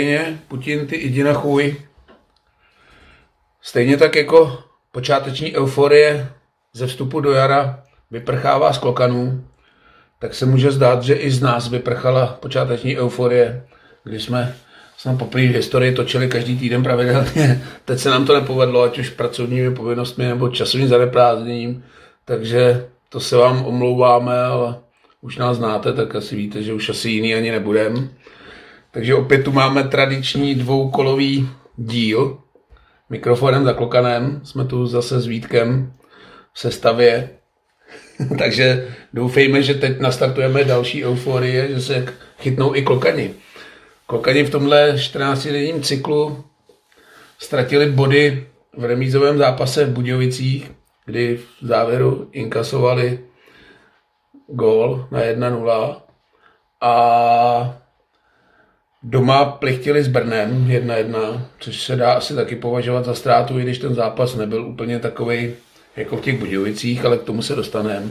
[0.00, 1.76] Ukrajině, Putin ty jdi na chůj.
[3.62, 4.58] Stejně tak jako
[4.92, 6.28] počáteční euforie
[6.72, 9.44] ze vstupu do jara vyprchává z klokanů,
[10.18, 13.66] tak se může zdát, že i z nás vyprchala počáteční euforie,
[14.04, 14.54] kdy jsme
[14.96, 17.62] jsme poprvé v historii točili každý týden pravidelně.
[17.84, 21.84] Teď se nám to nepovedlo, ať už pracovními povinnostmi nebo časovým zaneprázdněním,
[22.24, 24.76] takže to se vám omlouváme, ale
[25.20, 28.10] už nás znáte, tak asi víte, že už asi jiný ani nebudem.
[28.92, 32.38] Takže opět tu máme tradiční dvoukolový díl.
[33.10, 34.40] Mikrofonem za klokanem.
[34.44, 35.92] Jsme tu zase s Vítkem
[36.52, 37.30] v sestavě.
[38.38, 42.06] Takže doufejme, že teď nastartujeme další euforie, že se
[42.38, 43.34] chytnou i klokani.
[44.06, 46.44] Klokani v tomhle 14-denním cyklu
[47.38, 50.70] ztratili body v remízovém zápase v Budějovicích,
[51.06, 53.20] kdy v závěru inkasovali
[54.48, 55.96] gól na 1-0
[56.80, 57.79] a
[59.02, 63.78] doma plichtili s Brnem 1-1, což se dá asi taky považovat za ztrátu, i když
[63.78, 65.52] ten zápas nebyl úplně takový
[65.96, 68.02] jako v těch Budějovicích, ale k tomu se dostaneme.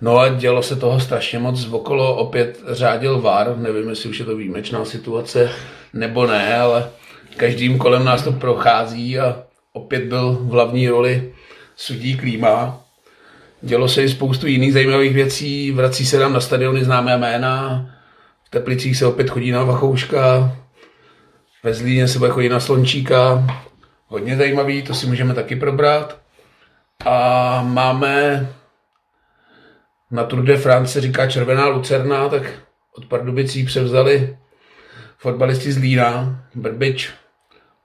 [0.00, 1.68] No a dělo se toho strašně moc.
[1.70, 5.50] Okolo opět řádil VAR, nevím, jestli už je to výjimečná situace
[5.92, 6.88] nebo ne, ale
[7.36, 11.32] každým kolem nás to prochází a opět byl v hlavní roli
[11.76, 12.80] sudí Klíma.
[13.62, 17.86] Dělo se i spoustu jiných zajímavých věcí, vrací se nám na stadiony známé jména,
[18.48, 20.56] v Teplicích se opět chodí na Vachouška,
[21.62, 23.46] ve Zlíně se bude chodit na Slončíka,
[24.06, 26.18] hodně zajímavý, to si můžeme taky probrat.
[27.04, 28.48] A máme
[30.10, 32.42] na Tour de France říká Červená lucerna, tak
[32.96, 34.36] od Pardubicí převzali
[35.18, 37.10] fotbalisti z Lína, Brbič,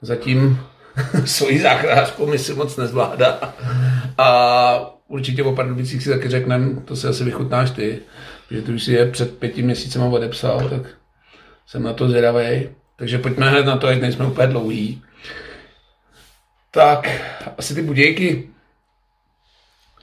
[0.02, 0.60] zatím
[1.26, 3.54] svoji záchranářskou misi moc nezvládá.
[4.18, 8.00] A určitě o Pardubicích si taky řekneme, to si asi vychutnáš ty,
[8.52, 10.82] že ty už si je před pěti měsícema odepsal, tak
[11.66, 12.70] jsem na to zvědavý.
[12.96, 15.02] Takže pojďme hned na to, ať nejsme úplně dlouhý.
[16.72, 17.08] Tak,
[17.58, 18.50] asi ty budějky.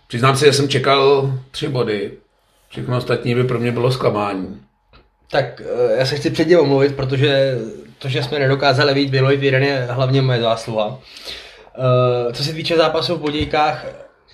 [0.08, 2.12] Přiznám si, že jsem čekal tři body.
[2.68, 4.60] Všechno ostatní by pro mě bylo zklamání.
[5.30, 7.58] Tak eh, já se chci předtím omluvit, protože
[7.98, 10.98] to, že jsme nedokázali vít vylojit jeden je hlavně moje zásluha.
[12.28, 13.86] Eh, co se týče zápasů v Budějkách,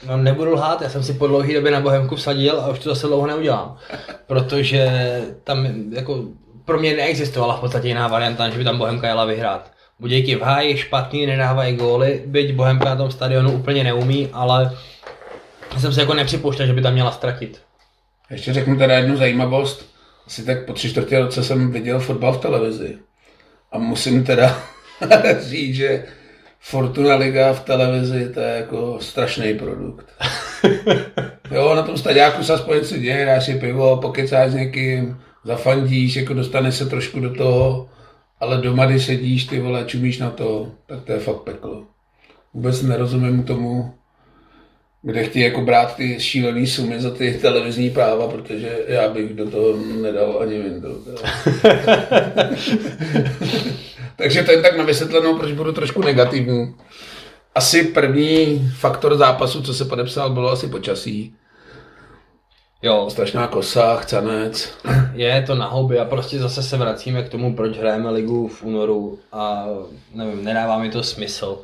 [0.09, 2.89] No, nebudu lhát, já jsem si po dlouhé době na Bohemku vsadil a už to
[2.89, 3.79] zase dlouho neudělám.
[4.27, 4.91] Protože
[5.45, 6.25] tam jako
[6.65, 9.71] pro mě neexistovala v podstatě jiná varianta, že by tam Bohemka jela vyhrát.
[10.01, 14.77] Budějky v háji, špatný, nedávají góly, byť Bohemka na tom stadionu úplně neumí, ale
[15.79, 17.61] jsem se jako nepřipouštěl, že by tam měla ztratit.
[18.31, 19.91] Ještě řeknu teda jednu zajímavost.
[20.27, 22.99] Asi tak po tři čtvrtě roce jsem viděl fotbal v televizi.
[23.73, 24.63] A musím teda
[25.41, 26.05] říct, že
[26.69, 30.06] Fortuna Liga v televizi, to je jako strašný produkt.
[31.50, 36.16] jo, na tom stadiáku se aspoň něco děje, dáš si pivo, pokecáš s někým, zafandíš,
[36.16, 37.88] jako dostaneš se trošku do toho,
[38.41, 41.84] ale doma, když sedíš, ty vole, čumíš na to, tak to je fakt peklo.
[42.54, 43.94] Vůbec nerozumím tomu,
[45.03, 49.50] kde chtějí jako brát ty šílené sumy za ty televizní práva, protože já bych do
[49.50, 51.09] toho nedal ani Windows.
[54.16, 56.75] Takže to je tak na vysvětlenou, proč budu trošku negativní.
[57.54, 61.34] Asi první faktor zápasu, co se podepsal, bylo asi počasí.
[62.82, 63.06] Jo.
[63.10, 64.78] Strašná kosa, chcanec.
[65.15, 68.62] Je to na houby a prostě zase se vracíme k tomu, proč hrajeme ligu v
[68.62, 69.66] únoru a
[70.15, 71.59] nevím, nedává mi to smysl.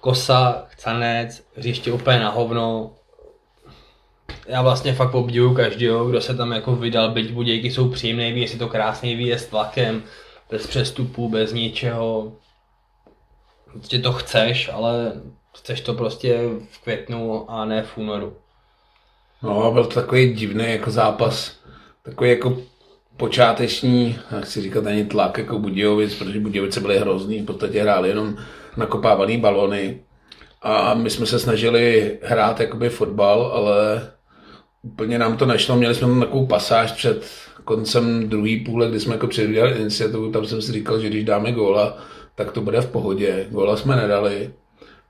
[0.00, 2.90] Kosa, chcanec, hřiště úplně na hovno.
[4.46, 8.40] Já vlastně fakt obdivuju každého, kdo se tam jako vydal, byť budějky jsou příjemné, ví,
[8.40, 10.02] jestli to krásný výjezd tlakem
[10.54, 12.32] bez přestupů, bez ničeho.
[13.72, 15.12] Prostě to chceš, ale
[15.56, 16.38] chceš to prostě
[16.70, 18.36] v květnu a ne v únoru.
[19.42, 21.56] No, byl to takový divný jako zápas,
[22.02, 22.56] takový jako
[23.16, 28.36] počáteční, chci říkat ani tlak jako Budějovic, protože Budějovice byly hrozný, v podstatě hráli jenom
[28.76, 30.00] nakopávaný balony
[30.62, 34.10] a my jsme se snažili hrát jakoby fotbal, ale
[34.84, 37.24] úplně nám to nešlo, měli jsme tam takovou pasáž před
[37.64, 41.52] koncem druhé půle, kdy jsme jako předvídali iniciativu, tam jsem si říkal, že když dáme
[41.52, 41.98] góla,
[42.34, 43.46] tak to bude v pohodě.
[43.50, 44.50] Góla jsme nedali.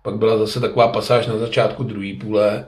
[0.02, 2.66] Pak byla zase taková pasáž na začátku druhé půle,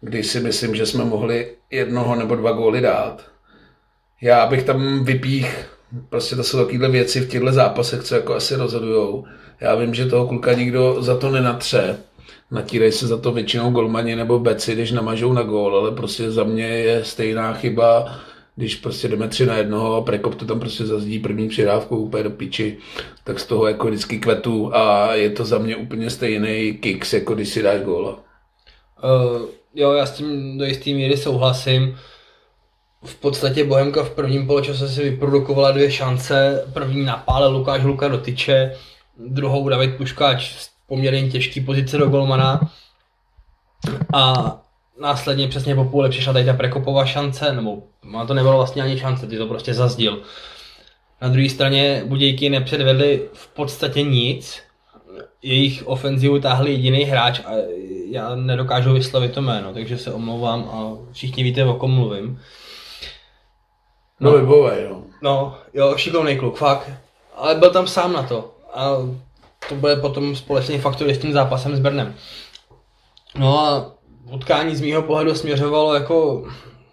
[0.00, 3.26] kdy si myslím, že jsme mohli jednoho nebo dva góly dát.
[4.22, 5.66] Já bych tam vypích,
[6.08, 9.24] prostě to jsou takovéhle věci v těchto zápasech, co jako asi rozhodujou.
[9.60, 11.98] Já vím, že toho kluka nikdo za to nenatře.
[12.50, 16.44] Natírají se za to většinou golmani nebo beci, když namažou na gól, ale prostě za
[16.44, 18.20] mě je stejná chyba
[18.60, 22.22] když prostě jdeme tři na jednoho a Prekop to tam prostě zazdí první přidávku úplně
[22.22, 22.76] do piči,
[23.24, 27.34] tak z toho jako vždycky kvetu a je to za mě úplně stejný kicks, jako
[27.34, 28.10] když si dáš góla.
[28.12, 31.98] Uh, jo, já s tím do jistý míry souhlasím.
[33.04, 36.64] v podstatě Bohemka v prvním poločase si vyprodukovala dvě šance.
[36.72, 38.76] První napále Lukáš Luka do tyče,
[39.18, 42.60] druhou David Puškáč poměrně těžký pozice do golmana.
[44.14, 44.56] A
[45.00, 48.98] následně přesně po půle přišla tady ta Prekopova šance, nebo má to nebylo vlastně ani
[48.98, 50.22] šance, ty to prostě zazdil.
[51.22, 54.62] Na druhé straně Budějky nepředvedli v podstatě nic,
[55.42, 57.50] jejich ofenzivu táhli jediný hráč a
[58.10, 62.40] já nedokážu vyslovit to jméno, takže se omlouvám a všichni víte, o kom mluvím.
[64.20, 65.02] No, Libové, jo.
[65.22, 66.90] No, jo, šikovný kluk, fakt.
[67.36, 68.54] Ale byl tam sám na to.
[68.74, 68.90] A
[69.68, 72.14] to bude potom společný faktor s tím zápasem s Brnem.
[73.38, 73.92] No a
[74.30, 76.48] utkání z mýho pohledu směřovalo jako,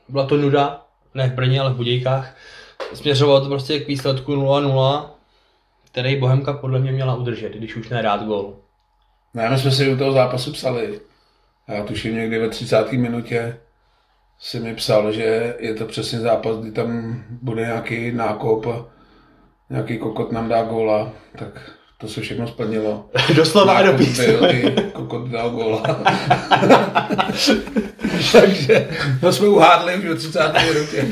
[0.09, 2.35] byla to nuda, ne v Brně, ale v Budějkách.
[2.93, 5.09] Směřovalo to prostě k výsledku 0-0,
[5.85, 8.55] který Bohemka podle mě měla udržet, když už nerát gol.
[9.33, 10.99] Ne, my jsme si u toho zápasu psali.
[11.67, 12.91] Já tuším někdy ve 30.
[12.91, 13.57] minutě
[14.39, 18.65] si mi psal, že je to přesně zápas, kdy tam bude nějaký nákop
[19.69, 23.09] nějaký kokot nám dá góla, tak to se všechno splnilo.
[23.35, 23.81] Doslova a
[24.51, 25.83] i kokot dal góla.
[28.31, 28.87] Takže
[29.21, 30.39] to jsme uhádli už ve 30.
[30.73, 31.07] minutě.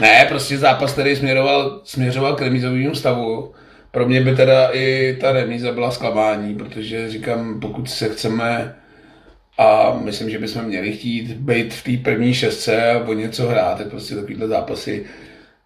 [0.00, 3.52] ne, prostě zápas, který směroval, směřoval k remizovému stavu.
[3.90, 8.74] Pro mě by teda i ta remíza byla zklamání, protože říkám, pokud se chceme
[9.58, 13.78] a myslím, že bychom měli chtít být v té první šestce a o něco hrát,
[13.78, 15.06] tak prostě takovýhle zápasy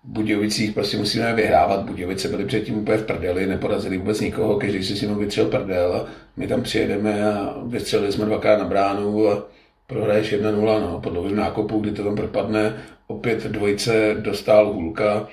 [0.04, 1.84] Budějovicích prostě musíme vyhrávat.
[1.84, 5.94] Budějovice byly předtím úplně v prdeli, neporazili vůbec nikoho, každý si s ním vytřel prdel
[5.94, 6.06] a
[6.37, 9.43] my tam přijedeme a vystřelili jsme dvakrát na bránu a
[9.87, 15.28] prohraješ 1-0, no, po dlouhém nákopu, kdy to tam propadne, opět dvojice dostal hůlka,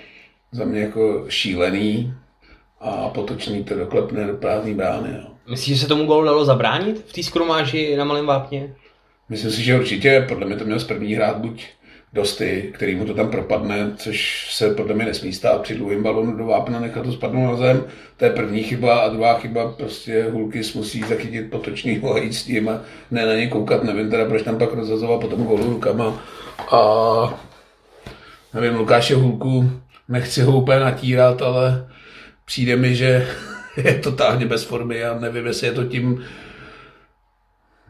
[0.51, 2.13] za mě jako šílený
[2.79, 5.35] a potočný to doklepne do prázdný brány, no.
[5.49, 8.75] Myslíš, že se tomu gólu dalo zabránit v té skrumáži na Malém Vápně?
[9.29, 11.67] Myslím si, že určitě, podle mě to měl z první hrát buď
[12.13, 16.37] Dosty, který mu to tam propadne, což se podle mě nesmí stát při dlouhém balonu
[16.37, 17.83] do vápna, nechat to spadnout na zem.
[18.17, 22.43] To je první chyba a druhá chyba, prostě Hulkis musí zachytit potočný a jít s
[22.43, 26.23] tím a ne na ně koukat, nevím teda, proč tam pak rozhazoval potom golu rukama.
[26.71, 27.43] A
[28.53, 29.71] nevím, Lukáše Hulku,
[30.07, 31.87] nechci ho úplně natírat, ale
[32.45, 33.27] přijde mi, že
[33.77, 36.23] je totálně bez formy a nevím, jestli je to tím,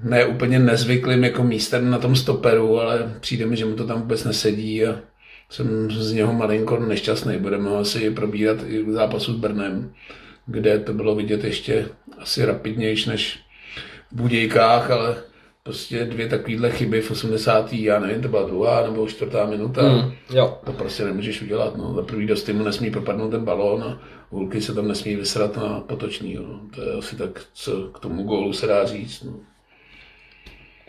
[0.04, 4.02] ne úplně nezvyklým jako místem na tom stoperu, ale přijde mi, že mu to tam
[4.02, 4.96] vůbec nesedí a
[5.50, 7.38] jsem z něho malinko nešťastný.
[7.38, 9.94] Budeme ho asi probírat i v zápasu s Brnem,
[10.46, 11.88] kde to bylo vidět ještě
[12.18, 13.40] asi rapidnější než
[14.12, 15.16] v Budějkách, ale
[15.64, 17.74] prostě dvě takovéhle chyby v 80.
[17.74, 19.90] já nevím, to byla druhá nebo čtvrtá minuta.
[19.90, 20.60] Hmm, jo.
[20.66, 21.78] To prostě nemůžeš udělat.
[21.78, 21.94] No.
[21.94, 25.80] Za prvý dost mu nesmí propadnout ten balón a Hulky se tam nesmí vysrat na
[25.80, 26.34] potočný.
[26.36, 26.62] No.
[26.76, 29.24] To je asi tak, co k tomu gólu se dá říct.
[29.24, 29.34] No.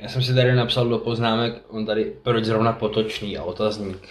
[0.03, 4.09] Já jsem si tady napsal do poznámek, on tady, proč zrovna potočný a otazník.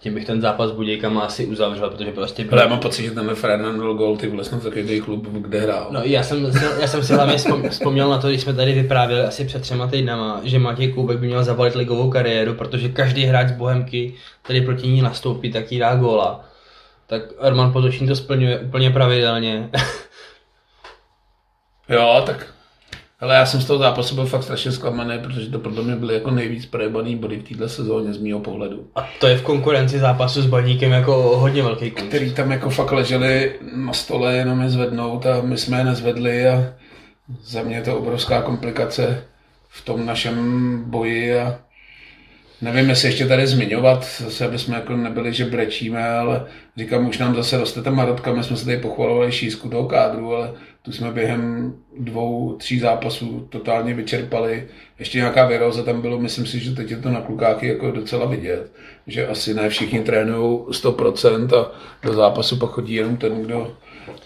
[0.00, 2.46] Tím bych ten zápas s Budějkama asi uzavřel, protože prostě...
[2.52, 5.88] Ale já mám pocit, že ten Fernando Gol, ty vole, snad takový klub, kde hrál.
[5.90, 9.22] No já jsem, já jsem si hlavně vzpom- vzpomněl na to, když jsme tady vyprávěli
[9.22, 13.48] asi před třema týdnama, že Matěj Koubek by měl zavalit ligovou kariéru, protože každý hráč
[13.48, 16.44] z Bohemky, který proti ní nastoupí, tak jí dá góla.
[17.06, 19.70] Tak Arman Potočný to splňuje úplně pravidelně.
[21.88, 22.55] Jo, tak
[23.26, 26.14] ale já jsem z toho zápasu byl fakt strašně zklamaný, protože to podle mě byly
[26.14, 28.86] jako nejvíc projebaný body v této sezóně z mého pohledu.
[28.94, 32.02] A to je v konkurenci zápasu s Baníkem jako hodně velký kus.
[32.02, 36.48] Který tam jako fakt leželi na stole jenom je zvednout a my jsme je nezvedli
[36.48, 36.64] a
[37.42, 39.24] za mě je to obrovská komplikace
[39.68, 41.58] v tom našem boji a
[42.62, 47.18] nevím, jestli ještě tady zmiňovat, zase aby jsme jako nebyli, že brečíme, ale říkám, už
[47.18, 50.52] nám zase roste ta marotka, my jsme se tady pochvalovali šířku toho kádru, ale
[50.86, 54.68] tu jsme během dvou, tří zápasů totálně vyčerpali.
[54.98, 58.26] Ještě nějaká viróza tam bylo, myslím si, že teď je to na klukáky jako docela
[58.26, 58.72] vidět,
[59.06, 63.76] že asi ne všichni trénují 100% a do zápasu pak chodí jenom ten, kdo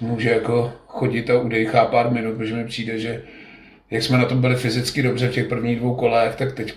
[0.00, 3.22] může jako chodit a udejchá pár minut, protože mi přijde, že
[3.90, 6.74] jak jsme na tom byli fyzicky dobře v těch prvních dvou kolech, tak teď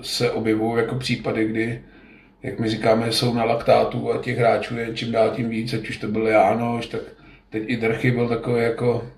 [0.00, 1.82] se objevují jako případy, kdy,
[2.42, 5.88] jak my říkáme, jsou na laktátu a těch hráčů je čím dál tím víc, ať
[5.88, 7.00] už to byl Jánoš, tak
[7.52, 9.08] teď i Drchy byl takový jako,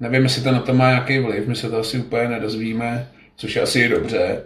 [0.00, 3.56] nevím, jestli to na to má nějaký vliv, my se to asi úplně nedozvíme, což
[3.56, 4.42] je asi i dobře,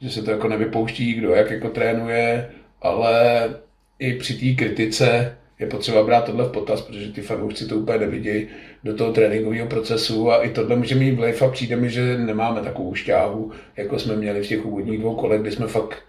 [0.00, 2.50] že se to jako nevypouští, kdo jak jako trénuje,
[2.82, 3.48] ale
[3.98, 7.98] i při té kritice je potřeba brát tohle v potaz, protože ty fanoušci to úplně
[7.98, 8.46] nevidějí
[8.84, 12.60] do toho tréninkového procesu a i tohle může mít vliv a přijde mi, že nemáme
[12.60, 16.02] takovou šťávu, jako jsme měli v těch úvodních dvou kolech, kdy jsme fakt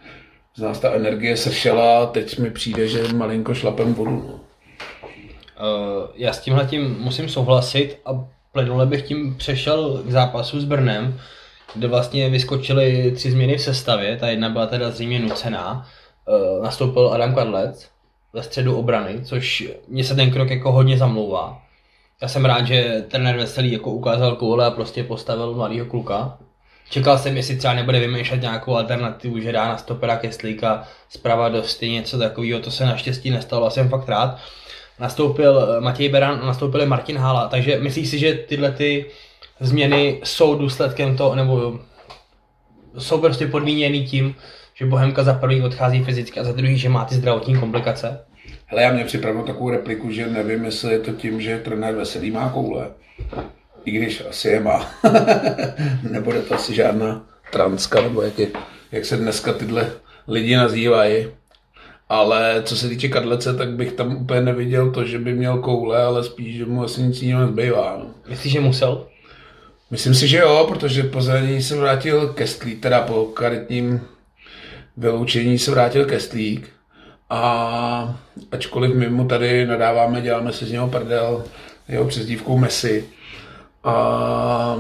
[0.56, 4.12] z nás ta energie sršela a teď mi přijde, že malinko šlapem vodu.
[4.12, 4.47] No.
[5.60, 10.66] Uh, já s tímhle tím musím souhlasit a plynule bych tím přešel k zápasu s
[10.66, 11.20] Brnem,
[11.76, 15.88] kde vlastně vyskočily tři změny v sestavě, ta jedna byla teda zřejmě nucená,
[16.28, 17.90] uh, nastoupil Adam Kadlec
[18.34, 21.62] ve středu obrany, což mě se ten krok jako hodně zamlouvá.
[22.22, 26.38] Já jsem rád, že trenér Veselý jako ukázal koule a prostě postavil mladého kluka.
[26.90, 31.64] Čekal jsem, jestli třeba nebude vymýšlet nějakou alternativu, že dá na stopera Kestlíka zprava do
[31.82, 34.38] něco takového, to se naštěstí nestalo a jsem fakt rád.
[35.00, 39.06] Nastoupil eh, Matěj Beran, nastoupil Martin Hala, takže myslíš si, že tyhle ty
[39.60, 41.80] změny jsou důsledkem toho, nebo
[42.98, 44.36] jsou prostě podmíněný tím,
[44.74, 48.20] že Bohemka za prvý odchází fyzicky a za druhý, že má ty zdravotní komplikace?
[48.66, 52.32] Hele, já mě připravil takovou repliku, že nevím, jestli je to tím, že trenér Veselý
[52.32, 52.88] má koule.
[53.86, 54.92] I když asi je má.
[56.12, 58.48] Nebude to asi žádná transka, nebo jak, je,
[58.92, 59.92] jak se dneska tyhle
[60.28, 61.28] lidi nazývají.
[62.10, 66.04] Ale co se týče kadlece, tak bych tam úplně neviděl to, že by měl koule,
[66.04, 67.98] ale spíš, že mu asi nic jiného nezbývá.
[68.00, 68.06] No.
[68.30, 69.08] Myslíš, že musel?
[69.92, 74.02] Myslím si, že jo, protože po zranění se vrátil Kestlík, teda po karetním
[74.98, 76.70] vyloučení se vrátil Kestlík.
[77.30, 78.20] A
[78.52, 81.44] ačkoliv my mu tady nadáváme, děláme si z něho prdel,
[81.88, 83.06] jeho přezdívkou Messi.
[83.84, 84.76] A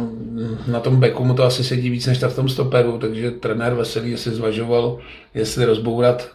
[0.67, 3.74] na tom beku mu to asi sedí víc než tak v tom stoperu, takže trenér
[3.74, 5.00] Veselý si zvažoval,
[5.34, 6.29] jestli rozbourat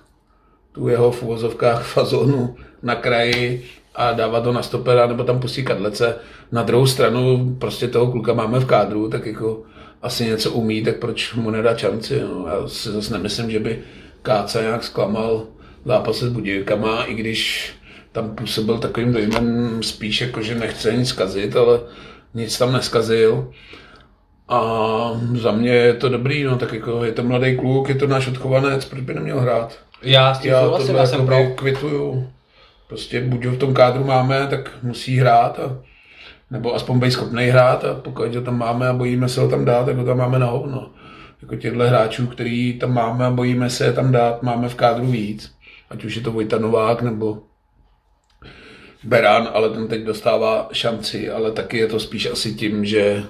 [0.73, 3.65] tu jeho v uvozovkách fazonu na kraji
[3.95, 6.15] a dávat to na stopera, nebo tam pustit kadlece.
[6.53, 9.63] Na druhou stranu prostě toho kluka máme v kádru, tak jako
[10.03, 12.21] asi něco umí, tak proč mu nedá šanci.
[12.21, 12.47] No.
[12.49, 13.79] Já si zase nemyslím, že by
[14.23, 15.47] Káca nějak zklamal
[15.85, 17.73] zápase s Budějkama, i když
[18.13, 21.81] tam působil takovým dojmem spíš jako, že nechce nic zkazit, ale
[22.35, 23.53] nic tam neskazil.
[24.49, 24.61] A
[25.35, 28.29] za mě je to dobrý, no tak jako je to mladý kluk, je to náš
[28.29, 29.79] odchovanec, proč by neměl hrát?
[30.03, 31.45] Já s tím já souhlasím, já jsem pro.
[31.55, 32.31] kvituju.
[32.89, 35.79] Prostě buď ho v tom kádru máme, tak musí hrát a
[36.51, 39.65] nebo aspoň být schopný hrát a pokud ho tam máme a bojíme se ho tam
[39.65, 40.91] dát, tak ho tam máme na hovno.
[41.43, 45.07] Jako těchto hráčů, který tam máme a bojíme se je tam dát, máme v kádru
[45.07, 45.55] víc.
[45.91, 47.43] Ať už je to Vojta Novák nebo
[49.05, 53.23] Beran, ale ten teď dostává šanci, ale taky je to spíš asi tím, že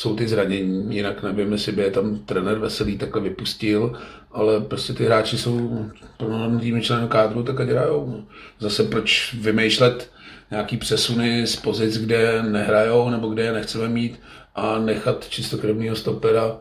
[0.00, 3.92] jsou ty zranění, jinak nevím, jestli by je tam trenér Veselý takhle vypustil,
[4.32, 8.24] ale prostě ty hráči jsou plnohodnotnými členy kádru, tak ať hrajou.
[8.58, 10.10] Zase proč vymýšlet
[10.50, 14.20] nějaký přesuny z pozic, kde nehrajou nebo kde je nechceme mít
[14.54, 16.60] a nechat čistokrevného stopera,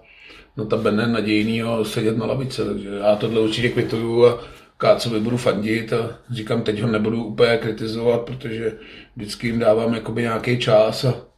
[0.58, 4.40] no ta bene nadějnýho sedět na lavice, takže já tohle určitě kvituju a
[4.78, 8.74] Kácovi budu fandit a říkám, teď ho nebudu úplně kritizovat, protože
[9.16, 11.29] vždycky jim dávám jakoby nějaký čas a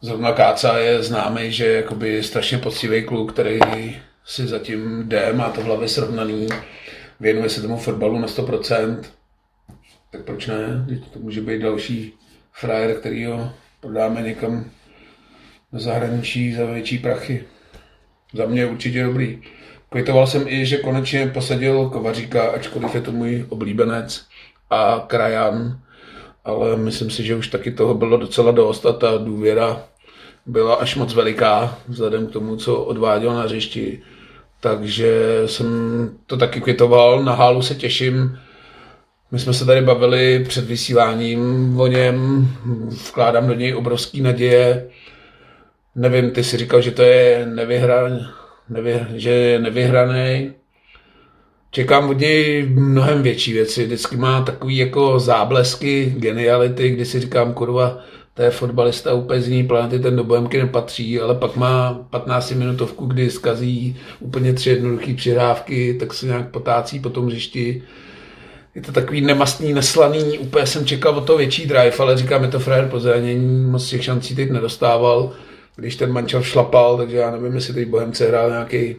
[0.00, 3.60] zrovna Káca je známý, že je strašně poctivý kluk, který
[4.24, 6.48] si zatím jde, má to v hlavě srovnaný,
[7.20, 9.02] věnuje se tomu fotbalu na 100%,
[10.10, 10.86] tak proč ne?
[11.12, 12.12] To může být další
[12.52, 14.70] frajer, který ho prodáme někam
[15.72, 17.44] do zahraničí za větší prachy.
[18.34, 19.42] Za mě určitě dobrý.
[19.90, 24.26] Kvitoval jsem i, že konečně posadil Kovaříka, ačkoliv je to můj oblíbenec
[24.70, 25.80] a krajan,
[26.46, 29.82] ale myslím si, že už taky toho bylo docela dost a ta důvěra
[30.46, 34.02] byla až moc veliká, vzhledem k tomu, co odváděl na hřišti.
[34.60, 35.66] Takže jsem
[36.26, 38.38] to taky kvitoval, na hálu se těším.
[39.30, 42.48] My jsme se tady bavili před vysíláním o něm,
[43.08, 44.90] vkládám do něj obrovský naděje.
[45.94, 48.26] Nevím, ty si říkal, že to je nevyhraný,
[48.68, 50.52] nevy, že je nevyhraný.
[51.76, 53.84] Čekám od něj mnohem větší věci.
[53.84, 57.98] Vždycky má takový jako záblesky, geniality, kdy si říkám, kurva,
[58.34, 62.50] to je fotbalista úplně z jiný planety, ten do Bohemky nepatří, ale pak má 15
[62.50, 67.82] minutovku, kdy skazí úplně tři jednoduché přihrávky, tak se nějak potácí po tom hřišti.
[68.74, 72.48] Je to takový nemastný, neslaný, úplně jsem čekal o to větší drive, ale říkám, je
[72.48, 75.32] to frajer po zranění, moc těch šancí teď nedostával,
[75.76, 78.96] když ten mančel šlapal, takže já nevím, jestli teď Bohemce hrál nějaký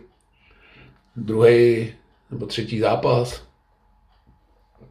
[1.15, 1.88] druhý
[2.31, 3.43] nebo třetí zápas.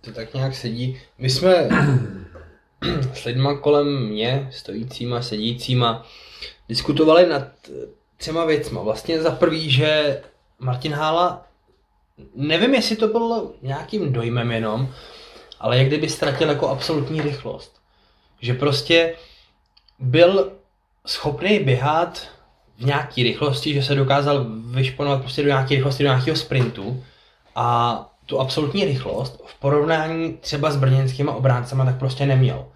[0.00, 1.00] To tak nějak sedí.
[1.18, 1.54] My jsme
[3.14, 6.06] s lidma kolem mě, stojícíma, sedícíma,
[6.68, 7.48] diskutovali nad
[8.16, 8.82] třema věcma.
[8.82, 10.20] Vlastně za prvý, že
[10.58, 11.46] Martin Hála,
[12.34, 14.88] nevím, jestli to bylo nějakým dojmem jenom,
[15.60, 17.80] ale jak kdyby ztratil jako absolutní rychlost.
[18.40, 19.14] Že prostě
[19.98, 20.52] byl
[21.06, 22.28] schopný běhat
[22.78, 27.04] v nějaké rychlosti, že se dokázal vyšponovat prostě do nějaké rychlosti, do nějakého sprintu
[27.56, 32.66] a tu absolutní rychlost v porovnání třeba s brněnskými obráncema tak prostě neměl.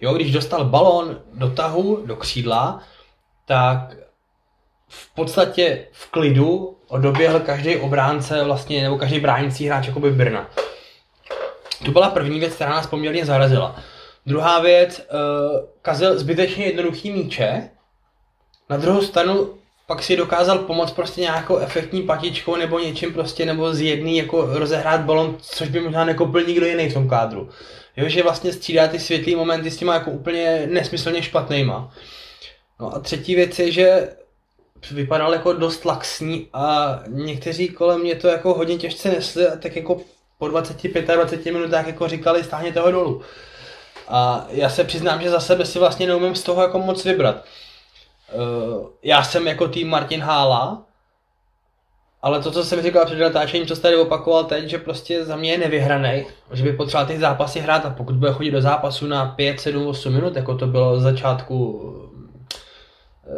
[0.00, 2.80] Jo, když dostal balón do tahu, do křídla,
[3.46, 3.96] tak
[4.88, 10.50] v podstatě v klidu odoběhl každý obránce vlastně, nebo každý bránící hráč jakoby Brna.
[11.84, 13.76] To byla první věc, která nás poměrně zarazila.
[14.26, 17.70] Druhá věc, uh, kazil zbytečně jednoduchý míče.
[18.70, 19.54] Na druhou stranu
[19.86, 24.58] pak si dokázal pomoct prostě nějakou efektní patičkou nebo něčím prostě, nebo z jedný jako
[24.58, 27.48] rozehrát balon, což by možná nekoupil nikdo jiný v tom kádru.
[27.96, 31.94] Jo, že vlastně střídá ty světlý momenty s těma jako úplně nesmyslně špatnýma.
[32.80, 34.08] No a třetí věc je, že
[34.90, 39.76] vypadal jako dost laxní a někteří kolem mě to jako hodně těžce nesli a tak
[39.76, 40.00] jako
[40.38, 43.22] po 20-25 minutách jako říkali stáhněte ho dolů.
[44.08, 47.44] A já se přiznám, že za sebe si vlastně neumím z toho jako moc vybrat.
[48.32, 50.84] Uh, já jsem jako tým Martin Hála,
[52.24, 55.50] ale to, co jsem říkal před natáčením, co tady opakoval teď, že prostě za mě
[55.50, 59.26] je nevyhraný, že by potřeboval ty zápasy hrát a pokud bude chodit do zápasu na
[59.26, 61.82] 5, 7, 8 minut, jako to bylo z začátku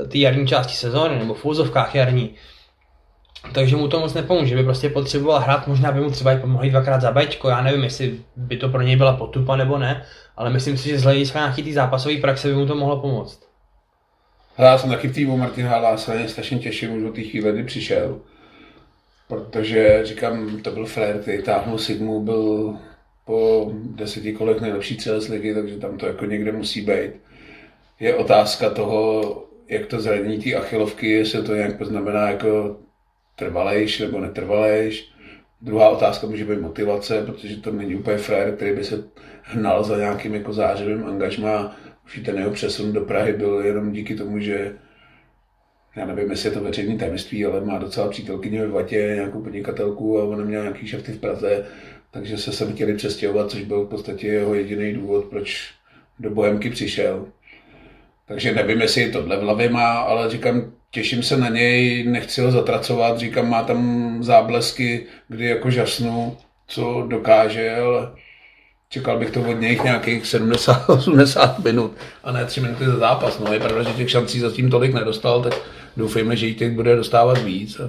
[0.02, 2.34] eh, té jarní části sezóny, nebo v úzovkách jarní,
[3.52, 6.70] takže mu to moc nepomůže, by prostě potřeboval hrát, možná by mu třeba i pomohli
[6.70, 10.04] dvakrát za bajčko, já nevím, jestli by to pro něj byla potupa nebo ne,
[10.36, 13.46] ale myslím si, že z hlediska nějaký té zápasové praxe by mu to mohlo pomoct.
[14.58, 17.64] Hrál jsem taky v týmu Martin Hála, se strašně těším už do té chvíle, kdy
[17.64, 18.20] přišel.
[19.28, 22.76] Protože, říkám, to byl Flair, který táhnul Sigmu, byl
[23.24, 27.10] po deseti kolech nejlepší střelec ligy, takže tam to jako někde musí být.
[28.00, 32.76] Je otázka toho, jak to zranění té achilovky, jestli to nějak znamená jako
[33.36, 35.08] trvalejš nebo netrvalejš.
[35.60, 39.04] Druhá otázka může být motivace, protože to není úplně frajer, který by se
[39.42, 41.76] hnal za nějakým jako zářivým angažmá.
[42.06, 44.72] Už ten jeho přesun do Prahy byl jenom díky tomu, že
[45.96, 50.20] já nevím, jestli je to veřejný tajemství, ale má docela přítelkyně ve Vatě, nějakou podnikatelku
[50.20, 51.66] a ona měla nějaký šafty v Praze,
[52.10, 55.70] takže se sem chtěli přestěhovat, což byl v podstatě jeho jediný důvod, proč
[56.18, 57.26] do Bohemky přišel.
[58.26, 62.50] Takže nevím, jestli tohle v hlavě má, ale říkám, těším se na něj, nechci ho
[62.50, 66.36] zatracovat, říkám, má tam záblesky, kdy jako žasnu,
[66.66, 68.12] co dokáže, ale
[68.88, 71.92] čekal bych to od něj nějakých 70-80 minut
[72.24, 73.38] a ne 3 minuty za zápas.
[73.38, 75.54] No je pravda, že těch šancí zatím tolik nedostal, tak
[75.96, 77.80] doufejme, že jich teď bude dostávat víc.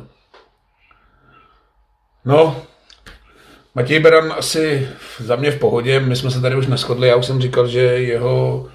[2.26, 2.62] No,
[3.76, 7.26] Matěj Beran asi za mě v pohodě, my jsme se tady už neschodli, já už
[7.26, 8.68] jsem říkal, že jeho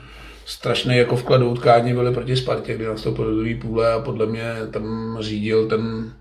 [0.46, 4.44] strašné jako vklad utkání byly proti Spartě, kdy nastoupil do druhé půle a podle mě
[4.70, 6.12] tam řídil ten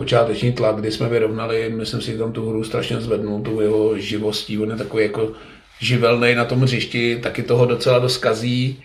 [0.00, 4.58] počáteční tlak, kdy jsme vyrovnali, myslím si, tam tu hru strašně zvednul, tu jeho živostí,
[4.58, 5.32] on je takový jako
[5.80, 8.82] živelný na tom hřišti, taky toho docela doskazí.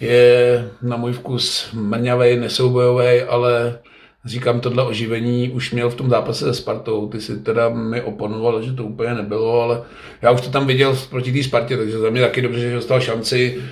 [0.00, 3.78] Je na můj vkus mrňavej, nesoubojový, ale
[4.24, 7.08] říkám, tohle oživení už měl v tom zápase se Spartou.
[7.08, 9.82] Ty si teda mi oponoval, že to úplně nebylo, ale
[10.22, 13.00] já už to tam viděl proti té Spartě, takže za mě taky dobře, že dostal
[13.00, 13.62] šanci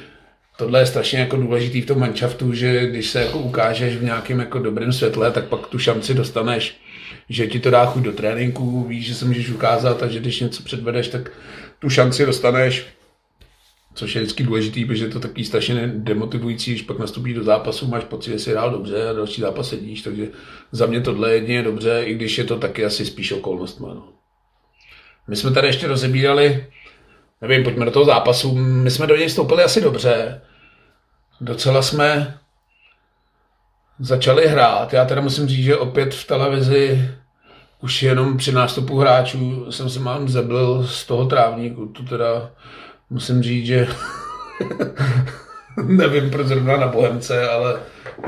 [0.59, 4.39] tohle je strašně jako důležitý v tom manšaftu, že když se jako ukážeš v nějakém
[4.41, 6.81] jako dobrém světle, tak pak tu šanci dostaneš,
[7.29, 10.41] že ti to dá chuť do tréninku, víš, že se můžeš ukázat a že když
[10.41, 11.31] něco předvedeš, tak
[11.79, 12.87] tu šanci dostaneš,
[13.95, 17.89] což je vždycky důležitý, protože je to taky strašně demotivující, když pak nastupíš do zápasu,
[17.89, 20.29] máš pocit, že jsi hrál dobře a další zápas sedíš, takže
[20.73, 23.81] za mě tohle je jedině dobře, i když je to taky asi spíš okolnost.
[23.81, 24.09] No.
[25.29, 26.67] My jsme tady ještě rozebírali,
[27.43, 30.41] nevím, pojďme do toho zápasu, my jsme do něj vstoupili asi dobře,
[31.41, 32.39] docela jsme
[33.99, 34.93] začali hrát.
[34.93, 37.11] Já teda musím říct, že opět v televizi
[37.81, 41.87] už jenom při nástupu hráčů jsem se mám zeblil z toho trávníku.
[41.87, 42.51] To teda
[43.11, 43.89] musím říct, že
[45.85, 47.81] nevím proč zrovna na Bohemce, ale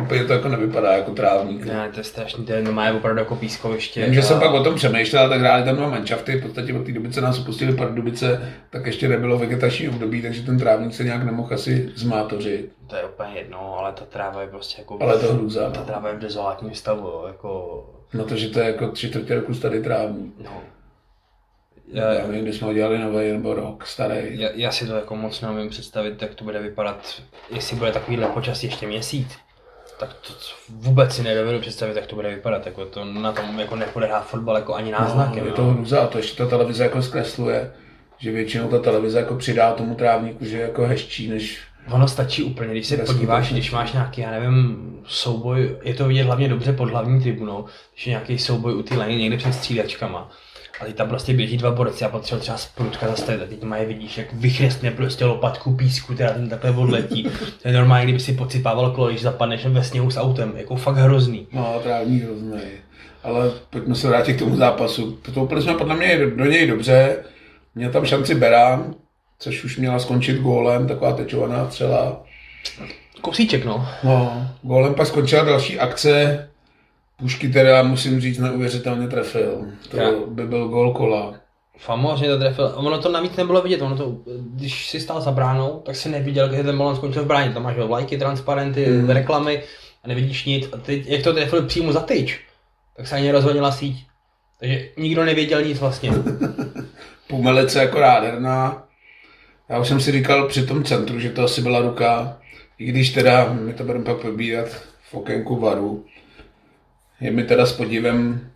[0.02, 1.64] úplně to jako nevypadá jako trávník.
[1.64, 4.04] Ne, to je strašný, to je normálně opravdu jako pískoviště.
[4.04, 6.86] Vím, že jsem pak o tom přemýšlel, tak hráli tam dva manšafty, v podstatě od
[6.86, 11.04] té doby, co nás opustili Pardubice, tak ještě nebylo vegetační období, takže ten trávník se
[11.04, 12.72] nějak nemohl asi zmátořit.
[12.86, 14.98] To je úplně jedno, ale ta tráva je prostě jako...
[15.00, 15.70] Ale to hruza.
[15.70, 17.84] Ta tráva je v dezolátním stavu, jako...
[18.14, 20.34] No to, že to je jako tři čtvrtě roku starý trávník.
[20.44, 20.62] No,
[21.92, 24.40] Já, já nevím, kdy jsme ho dělali nový nebo rok starý.
[24.40, 28.26] já, já, si to jako moc neumím představit, jak to bude vypadat, jestli bude takovýhle
[28.26, 29.28] počasí ještě měsíc.
[30.00, 30.34] Tak to
[30.68, 32.66] vůbec si nedovedu představit, jak to bude vypadat.
[32.66, 35.40] Jako to na tom jako nepůjde hrát fotbal jako ani náznakem.
[35.40, 37.72] No, je to hruza a to ještě ta televize jako zkresluje,
[38.18, 41.60] že většinou ta televize jako přidá tomu trávníku, že je jako hezčí, než
[41.90, 46.08] Ono stačí úplně, když se Ve podíváš, když máš nějaký, já nevím, souboj, je to
[46.08, 49.52] vidět hlavně dobře pod hlavní tribunou, když je nějaký souboj u té liny někde před
[49.52, 50.30] střídačkama.
[50.80, 53.62] A teď tam prostě běží dva borci a potřebují třeba z prutka zastavit a teď
[53.62, 57.22] mají vidíš, jak vychrestne prostě lopatku písku, teda ten takhle odletí.
[57.62, 60.96] To je normálně, kdyby si podsypával kolo, když zapadneš ve sněhu s autem, jako fakt
[60.96, 61.46] hrozný.
[61.52, 62.60] no, trávník hrozný.
[63.22, 65.18] Ale pojďme se vrátit k tomu zápasu.
[65.22, 67.16] Vstoupili jsme podle mě do něj dobře.
[67.74, 68.94] Měl tam šanci Berán,
[69.38, 72.22] což už měla skončit gólem, taková tečovaná střela.
[73.20, 73.88] Kousíček, no.
[74.04, 76.49] No, gólem pak skončila další akce.
[77.20, 79.66] Pušky teda, musím říct, neuvěřitelně trefil.
[79.90, 80.10] To Já.
[80.26, 81.34] by byl gól kola.
[81.78, 82.66] Famózně to trefil.
[82.66, 86.08] A ono to navíc nebylo vidět, ono to, když si stál za bránou, tak si
[86.08, 87.52] neviděl, kde ten balon skončil v bráně.
[87.52, 89.10] Tam máš jo, vlajky, transparenty, Hmm.
[89.10, 89.62] reklamy,
[90.04, 90.68] a nevidíš nic.
[90.72, 92.40] A teď, jak to trefil přímo za tyč,
[92.96, 94.06] tak se ani rozhodila síť.
[94.60, 96.10] Takže nikdo nevěděl nic vlastně.
[97.28, 98.84] Pumelice jako nádherná.
[99.68, 102.38] Já už jsem si říkal při tom centru, že to asi byla ruka,
[102.78, 104.68] i když teda, my to budeme pak probírat
[105.10, 106.04] v okénku varu,
[107.20, 108.50] je mi teda s podívem,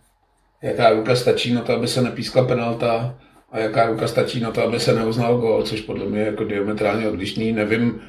[0.61, 3.17] jaká ruka stačí na to, aby se nepískla penalta
[3.51, 6.43] a jaká ruka stačí na to, aby se neuznal gol, což podle mě je jako
[6.43, 7.51] diametrálně odlišný.
[7.51, 8.01] Nevím,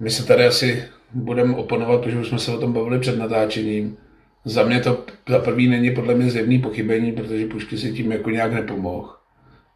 [0.00, 3.96] my se tady asi budeme oponovat, protože už jsme se o tom bavili před natáčením.
[4.44, 8.30] Za mě to za prvý není podle mě zjevný pochybení, protože Pušky si tím jako
[8.30, 9.08] nějak nepomohl.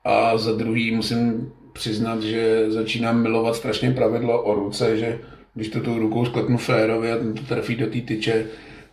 [0.04, 5.18] A za druhý musím přiznat, že začínám milovat strašně pravidlo o ruce, že
[5.54, 8.46] když to tou rukou sklepnu férově a ten to trefí do té tyče,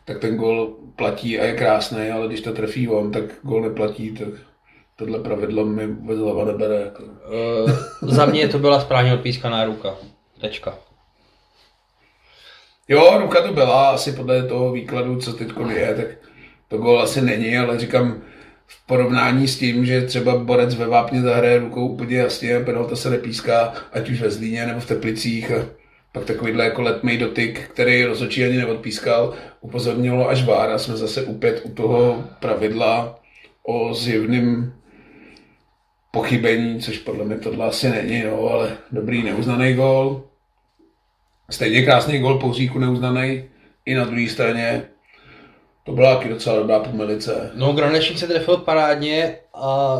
[0.06, 4.12] tak ten gol platí a je krásný, ale když to trefí on, tak gol neplatí,
[4.12, 4.28] tak
[4.96, 6.76] tohle pravidlo mi vůbec hlava nebere.
[6.76, 7.04] Jako.
[7.04, 9.96] Uh, za mě to byla správně odpískaná ruka.
[10.42, 10.78] Tečka.
[12.88, 16.06] Jo, ruka to byla, asi podle toho výkladu, co teď je, tak
[16.68, 18.22] to gol asi není, ale říkám,
[18.66, 23.10] v porovnání s tím, že třeba borec ve Vápně zahraje rukou úplně jasně, penalta se
[23.10, 25.52] nepíská, ať už ve Zlíně nebo v Teplicích.
[25.52, 25.66] A
[26.14, 31.26] pak takovýhle jako letmý dotyk, který rozhodčí ani neodpískal, upozornilo až VAR a jsme zase
[31.26, 33.20] opět u toho pravidla
[33.64, 34.74] o zjevným
[36.12, 40.24] pochybení, což podle mě tohle asi není, no, ale dobrý neuznaný gol.
[41.50, 43.44] Stejně krásný gol Pouzíku neuznaný
[43.86, 44.84] i na druhé straně.
[45.84, 47.52] To byla taky docela dobrá pomelice.
[47.56, 49.98] No, Granešík se trefil parádně a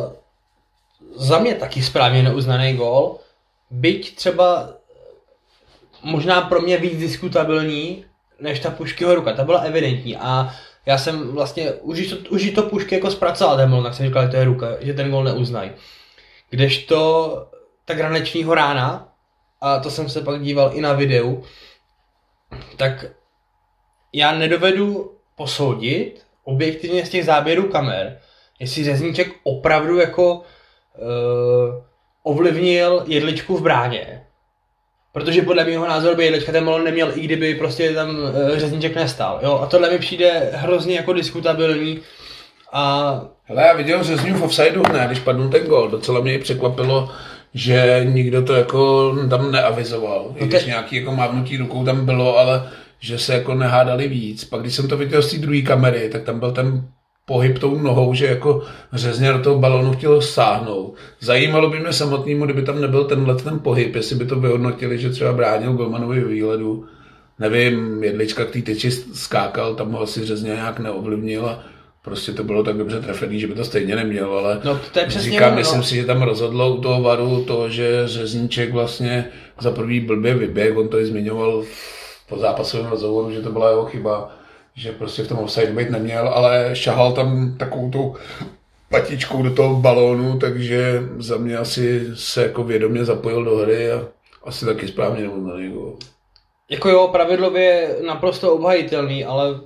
[1.16, 3.18] za mě taky správně neuznaný gol.
[3.70, 4.74] Byť třeba
[6.04, 8.04] možná pro mě víc diskutabilní,
[8.40, 9.32] než ta Puškyho ruka.
[9.32, 10.54] Ta byla evidentní a
[10.86, 14.28] já jsem vlastně, už to, už to Pušky jako zpracoval ten tak jsem říkal, že
[14.28, 15.70] to je ruka, že ten gol neuznají.
[16.50, 17.48] Kdežto
[17.84, 19.08] ta granečního rána,
[19.60, 21.42] a to jsem se pak díval i na videu,
[22.76, 23.04] tak
[24.12, 28.20] já nedovedu posoudit objektivně z těch záběrů kamer,
[28.60, 30.44] jestli Řezníček opravdu jako uh,
[32.22, 34.23] ovlivnil jedličku v bráně.
[35.14, 38.94] Protože podle mého názoru by jedlička ten balon neměl, i kdyby prostě tam uh, Řezníček
[38.94, 39.40] nestal.
[39.42, 39.60] Jo?
[39.62, 41.98] A tohle mi přijde hrozně jako diskutabilní.
[42.72, 43.20] A...
[43.44, 45.88] Hele, já viděl Řezňů v offsideu ne, když padl ten gol.
[45.88, 47.10] Docela mě překvapilo,
[47.54, 50.26] že nikdo to jako tam neavizoval.
[50.30, 52.68] No I když nějaký jako mávnutí rukou tam bylo, ale
[53.00, 54.44] že se jako nehádali víc.
[54.44, 56.88] Pak když jsem to viděl z té druhé kamery, tak tam byl ten
[57.26, 60.94] pohyb tou nohou, že jako řezně do toho balonu chtěl sáhnout.
[61.20, 65.10] Zajímalo by mě samotnému, kdyby tam nebyl tenhle ten pohyb, jestli by to vyhodnotili, že
[65.10, 66.84] třeba bránil Golmanovi výhledu.
[67.38, 71.64] Nevím, jedlička k té tyči skákal, tam ho asi řezně nějak neovlivnil a
[72.04, 75.06] prostě to bylo tak dobře trefený, že by to stejně neměl, ale no, to je
[75.06, 75.56] přesně říkám, no.
[75.56, 79.28] myslím si, že tam rozhodlo u toho varu to, že řezníček vlastně
[79.60, 81.64] za prvý blbě vyběh, on to i zmiňoval
[82.28, 84.36] po zápasovém rozhovoru, že to byla jeho chyba,
[84.76, 88.16] že prostě v tom offside být neměl, ale šahal tam takovou tu
[88.90, 94.08] patičkou do toho balónu, takže za mě asi se jako vědomě zapojil do hry a
[94.44, 95.96] asi taky správně neuznaný gol.
[96.70, 99.60] Jako jo, pravidlově naprosto obhajitelný, ale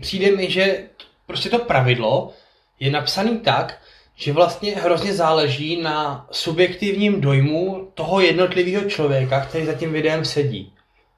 [0.00, 0.84] přijde mi, že
[1.26, 2.32] prostě to pravidlo
[2.80, 3.78] je napsaný tak,
[4.14, 10.72] že vlastně hrozně záleží na subjektivním dojmu toho jednotlivého člověka, který za tím videem sedí.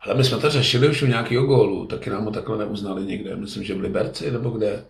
[0.04, 3.36] Ale my jsme to řešili už u nějakého gólu, taky nám ho takhle neuznali někde,
[3.36, 4.84] myslím, že v Liberci nebo kde.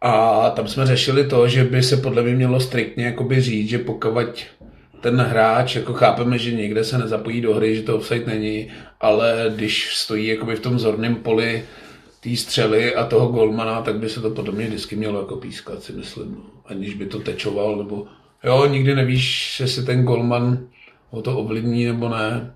[0.00, 3.78] A tam jsme řešili to, že by se podle mě mělo striktně jakoby říct, že
[3.78, 4.46] pokud
[5.00, 8.68] ten hráč, jako chápeme, že někde se nezapojí do hry, že to offside není,
[9.00, 11.64] ale když stojí jakoby v tom zorném poli
[12.20, 15.82] té střely a toho golmana, tak by se to podle mě vždycky mělo jako pískat,
[15.82, 16.34] si myslím.
[16.34, 16.42] No.
[16.66, 18.06] Aniž by to tečoval, nebo
[18.44, 20.58] jo, nikdy nevíš, jestli ten golman
[21.10, 22.54] ho to ovlivní nebo ne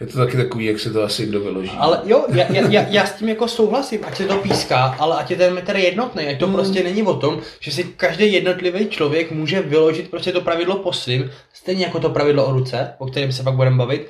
[0.00, 1.70] je to taky takový, jak se to asi kdo vyloží.
[1.78, 5.30] Ale jo, já, já, já, s tím jako souhlasím, ať se to píská, ale ať
[5.30, 6.54] je ten metr jednotný, ať to hmm.
[6.54, 10.92] prostě není o tom, že si každý jednotlivý člověk může vyložit prostě to pravidlo po
[10.92, 14.08] svým, stejně jako to pravidlo o ruce, o kterém se pak budeme bavit,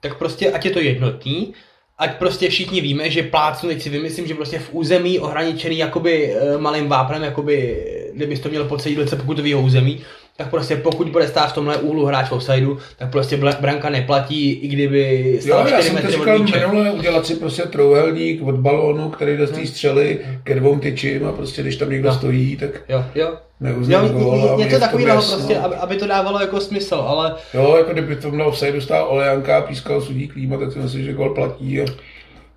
[0.00, 1.54] tak prostě ať je to jednotný,
[1.98, 6.34] ať prostě všichni víme, že plácnu, teď si vymyslím, že prostě v území ohraničený jakoby
[6.34, 10.04] e, malým vápnem, jakoby, kdybys to měl po celý pokutového území,
[10.36, 14.52] tak prostě pokud bude stát v tomhle úhlu hráč v offsideu, tak prostě branka neplatí,
[14.52, 19.36] i kdyby stál jo, 4 metry říkal minule, udělat si prostě trouhelník od balónu, který
[19.36, 22.14] jde z té střely ke dvou tyčím a prostě když tam někdo no.
[22.14, 23.34] stojí, tak jo, jo.
[23.60, 24.56] Neuzná jo, gól.
[24.58, 27.34] Něco takového prostě, aby, aby, to dávalo jako smysl, ale...
[27.54, 31.04] Jo, jako kdyby to mělo offsideu stál Olejanka a pískal sudí klíma, tak si myslím,
[31.04, 31.84] že gól platí a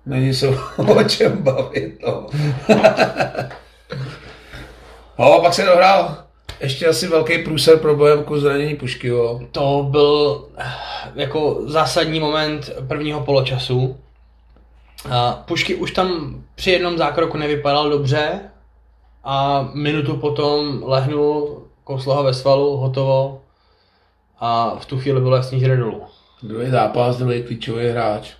[0.06, 1.98] není se o čem bavit.
[2.06, 2.26] No.
[5.18, 6.29] no a pak se dohrál
[6.60, 9.40] ještě asi velký průser pro Bohemku zranění pušky, jo.
[9.52, 10.44] To byl
[11.14, 13.96] jako zásadní moment prvního poločasu,
[15.10, 18.40] A Pušky už tam při jednom zákroku nevypadal dobře
[19.24, 23.42] a minutu potom lehnul, kouslo ho ve svalu, hotovo
[24.40, 26.02] a v tu chvíli bylo jasný, že jde dolů.
[26.42, 28.30] Druhý zápas, druhý klíčový hráč.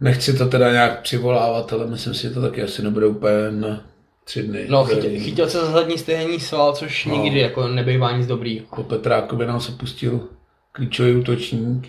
[0.00, 3.80] Nechci to teda nějak přivolávat, ale myslím si, že to taky asi nebude úplně na
[4.24, 4.64] tři dny.
[4.68, 7.22] No, chytil, chytil se za zadní stehní sval, což No.
[7.22, 8.60] nikdy jako nebývá nic dobrý.
[8.76, 10.20] Po Petrákovi nám se pustil
[10.72, 11.88] klíčový útočník.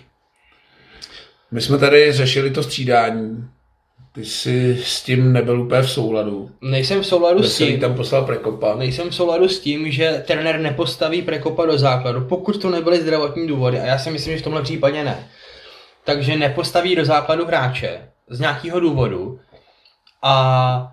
[1.50, 3.48] My jsme tady řešili to střídání.
[4.12, 6.50] Ty jsi s tím nebyl úplně v souladu.
[6.60, 8.74] Nejsem v souladu s Veselý tím, tam poslal Prekopa.
[8.76, 13.46] nejsem v souladu s tím, že trenér nepostaví Prekopa do základu, pokud to nebyly zdravotní
[13.46, 15.28] důvody, a já si myslím, že v tomhle případě ne.
[16.04, 19.38] Takže nepostaví do základu hráče z nějakého důvodu
[20.22, 20.92] a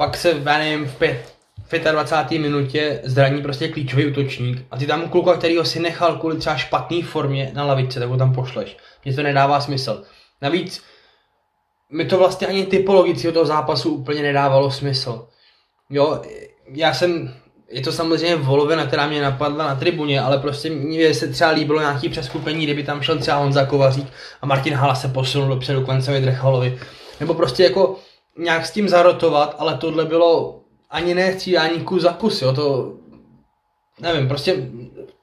[0.00, 1.34] pak se, já nevím, v pět,
[1.72, 2.38] v 25.
[2.38, 6.56] minutě zraní prostě klíčový útočník a ty tam kluka, který ho si nechal kvůli třeba
[6.56, 8.76] špatné formě na lavičce, tak ho tam pošleš.
[9.04, 10.02] Mně to nedává smysl.
[10.42, 10.82] Navíc
[11.92, 15.28] mi to vlastně ani typologicky toho zápasu úplně nedávalo smysl.
[15.90, 16.22] Jo,
[16.74, 17.34] já jsem,
[17.70, 21.80] je to samozřejmě volovina, která mě napadla na tribuně, ale prostě mně se třeba líbilo
[21.80, 24.06] nějaký přeskupení, kdyby tam šel třeba Honza Kovařík
[24.42, 26.78] a Martin Hala se posunul dopředu k Vencovi Drechalovi.
[27.20, 27.99] Nebo prostě jako
[28.40, 32.94] nějak s tím zarotovat, ale tohle bylo ani ne střídání kus za kus, jo, to
[34.00, 34.70] nevím, prostě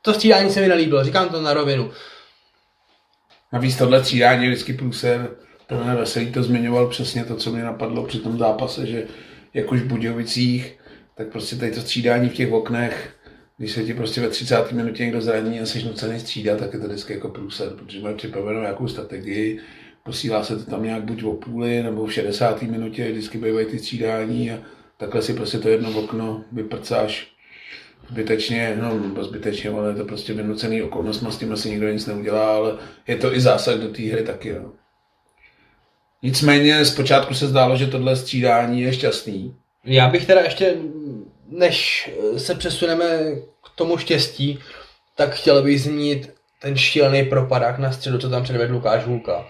[0.02, 1.92] to střídání se mi nelíbilo, říkám to na rovinu.
[3.54, 5.30] Navíc tohle střídání je vždycky průser.
[5.68, 9.08] Ten Veselý to zmiňoval přesně to, co mě napadlo při tom zápase, že
[9.54, 10.80] jak už v Budějovicích,
[11.16, 13.16] tak prostě tady to střídání v těch oknech,
[13.58, 14.72] když se ti prostě ve 30.
[14.72, 18.16] minutě někdo zraní a jsi nucený střídat, tak je to vždycky jako průser, protože mají
[18.16, 19.60] připravenou nějakou strategii,
[20.08, 22.62] posílá se to tam nějak buď o půli nebo v 60.
[22.62, 24.60] minutě, vždycky bývají ty střídání a
[24.98, 27.32] takhle si prostě to jedno okno vyprcáš
[28.10, 32.56] zbytečně, no zbytečně, ale je to prostě vynucený okolnost, s tím asi nikdo nic neudělá,
[32.56, 34.54] ale je to i zásah do té hry taky.
[34.54, 34.72] No.
[36.24, 39.56] Nicméně zpočátku se zdálo, že tohle střídání je šťastný.
[39.86, 40.78] Já bych teda ještě,
[41.50, 43.06] než se přesuneme
[43.66, 44.60] k tomu štěstí,
[45.16, 49.48] tak chtěl bych zmínit ten šílený propadák na středu, co tam předvedl Lukáš Hulka.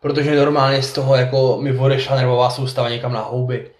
[0.00, 3.70] Protože normálně z toho jako mi odešla nervová soustava někam na houby.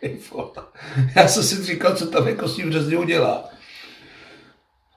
[1.17, 3.45] Já jsem si říkal, co tam jako s tím Řezňou dělá.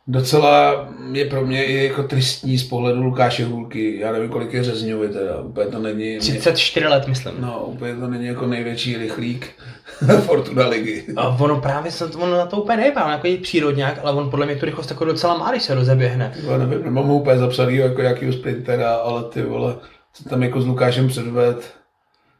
[0.07, 3.99] Docela je pro mě i jako tristní z pohledu Lukáše Hulky.
[3.99, 5.41] Já nevím, kolik je Řezňovi teda.
[5.41, 6.19] Úplně to není...
[6.19, 7.33] 34 let, myslím.
[7.39, 9.49] No, úplně to není jako největší rychlík
[10.25, 11.05] Fortuna ligy.
[11.15, 14.11] A ono právě se to, ono na to úplně nevypadá, on jako je přírodňák, ale
[14.11, 16.33] on podle mě tu rychlost jako docela má, když se rozeběhne.
[16.47, 19.75] Já nevím, nemám ho úplně zapsaný jako jakýho sprintera, ale ty vole,
[20.13, 21.73] co tam jako s Lukášem předved.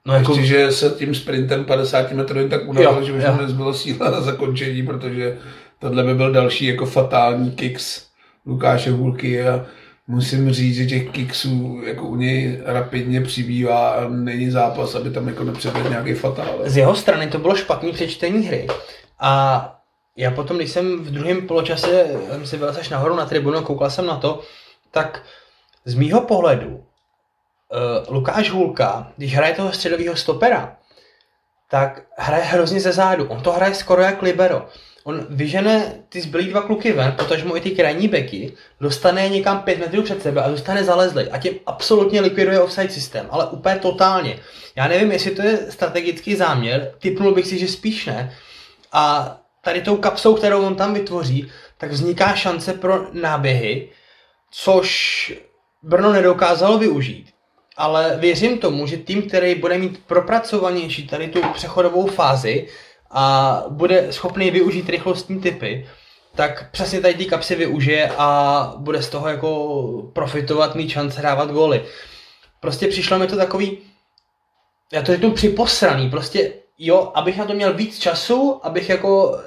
[0.05, 3.73] No jako, Ještě, že se tím sprintem 50 metrovým tak unavil, že už mu nezbylo
[3.73, 5.37] síla na zakončení, protože
[5.79, 8.07] tohle by byl další jako fatální kicks
[8.45, 9.65] Lukáše Hulky a
[10.07, 15.27] musím říct, že těch kicksů jako u něj rapidně přibývá a není zápas, aby tam
[15.27, 16.59] jako nepředvedl nějaký fatál.
[16.65, 18.67] z jeho strany to bylo špatný přečtení hry.
[19.19, 19.75] A
[20.17, 23.89] já potom, když jsem v druhém poločase jsem si byl až nahoru na tribunu, koukal
[23.89, 24.41] jsem na to,
[24.91, 25.23] tak
[25.85, 26.83] z mýho pohledu
[27.73, 30.77] uh, Lukáš Hulka, když hraje toho středového stopera,
[31.69, 33.25] tak hraje hrozně ze zádu.
[33.27, 34.65] On to hraje skoro jak libero.
[35.03, 39.61] On vyžene ty zbylý dva kluky ven, protože i ty krajní beky, dostane je někam
[39.61, 41.29] pět metrů před sebe a zůstane zalezlý.
[41.29, 44.39] A tím absolutně likviduje offside systém, ale úplně totálně.
[44.75, 48.35] Já nevím, jestli to je strategický záměr, typnul bych si, že spíš ne.
[48.91, 53.89] A tady tou kapsou, kterou on tam vytvoří, tak vzniká šance pro náběhy,
[54.51, 55.33] což
[55.83, 57.32] Brno nedokázalo využít.
[57.77, 62.67] Ale věřím tomu, že tým, který bude mít propracovanější tady tu přechodovou fázi
[63.11, 65.87] a bude schopný využít rychlostní typy,
[66.35, 71.51] tak přesně tady ty kapsy využije a bude z toho jako profitovat, mít šance dávat
[71.51, 71.85] góly.
[72.59, 73.77] Prostě přišlo mi to takový,
[74.93, 79.39] já to řeknu připosraný, prostě jo, abych na to měl víc času, abych jako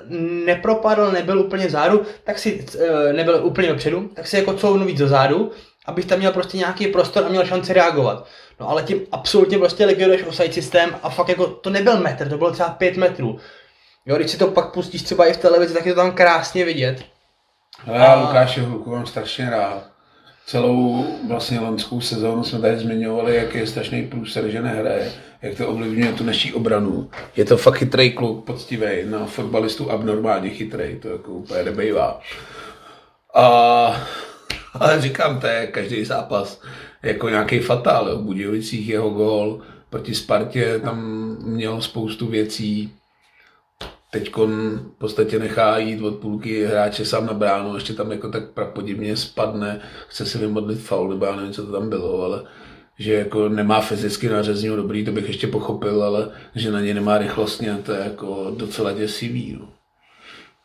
[0.45, 4.99] nepropadl, nebyl úplně vzadu, tak si, eh, nebyl úplně dopředu, tak si jako couvnu víc
[4.99, 5.51] do zádu,
[5.87, 8.27] abych tam měl prostě nějaký prostor a měl šanci reagovat.
[8.61, 12.38] No ale tím absolutně prostě likviduješ offside systém a fakt jako to nebyl metr, to
[12.38, 13.38] bylo třeba pět metrů.
[14.07, 16.64] Jo, když si to pak pustíš třeba i v televizi, tak je to tam krásně
[16.64, 17.03] vidět.
[17.87, 19.83] Ale já A- Lukáše Hulku mám strašně rád.
[20.46, 25.68] Celou vlastně loňskou sezónu jsme tady zmiňovali, jak je strašný průser, že nehraje, jak to
[25.68, 27.11] ovlivňuje tu naší obranu.
[27.37, 32.20] Je to fakt chytrý kluk, poctivý, na fotbalistu abnormálně chytrý, to jako úplně nebejvá.
[33.35, 33.42] A,
[34.81, 36.62] ale říkám, to je každý zápas
[37.03, 38.19] jako nějaký fatál.
[38.19, 39.61] V Budějovicích jeho gól,
[39.91, 42.93] proti Spartě tam měl spoustu věcí,
[44.11, 48.51] teď v podstatě nechá jít od půlky hráče sám na bránu, ještě tam jako tak
[48.51, 52.45] prapodivně spadne, chce si vymodlit faul, nebo já nevím, co to tam bylo, ale
[52.99, 57.19] že jako nemá fyzicky nařezení dobrý, to bych ještě pochopil, ale že na ně nemá
[57.19, 59.57] rychlostně, to je jako docela děsivý.
[59.61, 59.69] No.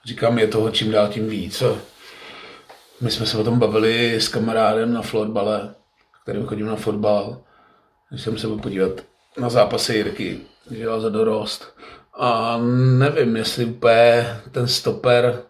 [0.06, 1.64] Říkám, je toho čím dál tím víc.
[3.02, 5.76] My jsme se o tom bavili s kamarádem na flotbale,
[6.24, 7.38] kterým chodím na fotbal.
[8.10, 8.92] Když jsem se byl podívat
[9.40, 11.76] na zápasy Jirky, dělal za dorost.
[12.14, 12.58] A
[12.98, 15.42] nevím, jestli úplně ten stoper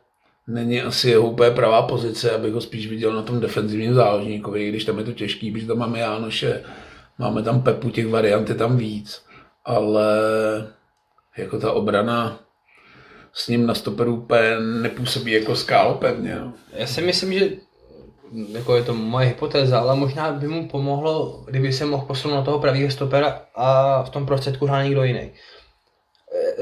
[0.48, 4.86] není asi jeho úplně pravá pozice, abych ho spíš viděl na tom defenzivním záložníkovi, když
[4.86, 6.64] tam je to těžký, protože tam máme Jánoše,
[7.18, 9.26] máme tam Pepu, těch variant je tam víc,
[9.66, 10.08] ale
[11.38, 12.40] jako ta obrana
[13.34, 16.36] s ním na stoperu úplně nepůsobí jako skálo pevně.
[16.36, 16.54] No.
[16.74, 17.50] Já si myslím, že
[18.52, 22.42] jako je to moje hypotéza, ale možná by mu pomohlo, kdyby se mohl posunout na
[22.42, 25.32] toho pravého stopera a v tom prostředku hrál někdo jiný.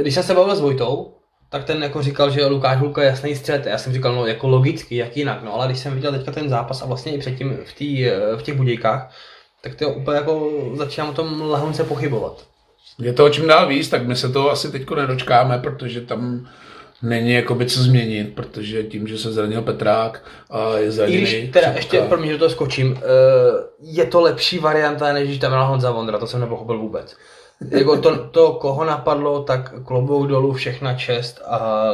[0.01, 1.13] Když jsem se bavil s Vojtou,
[1.49, 3.65] tak ten jako říkal, že Lukáš Hulka je jasný střed.
[3.65, 5.43] Já jsem říkal, no jako logicky, jak jinak.
[5.43, 8.05] No ale když jsem viděl teďka ten zápas a vlastně i předtím v, tý,
[8.37, 9.15] v těch budějkách,
[9.61, 12.48] tak to úplně jako začínám o tom lehonce pochybovat.
[12.99, 16.47] Je to o čím dál víc, tak my se to asi teďko nedočkáme, protože tam
[17.01, 21.17] není jakoby co změnit, protože tím, že se zranil Petrák a je zraněný...
[21.17, 23.01] I když teda ještě, pro mě, že to skočím, eh,
[23.81, 27.15] je to lepší varianta, než když tam byl Honza Vondra, to jsem nepochopil vůbec.
[27.71, 31.91] Jako to, to, koho napadlo, tak klobouk dolů, všechna čest a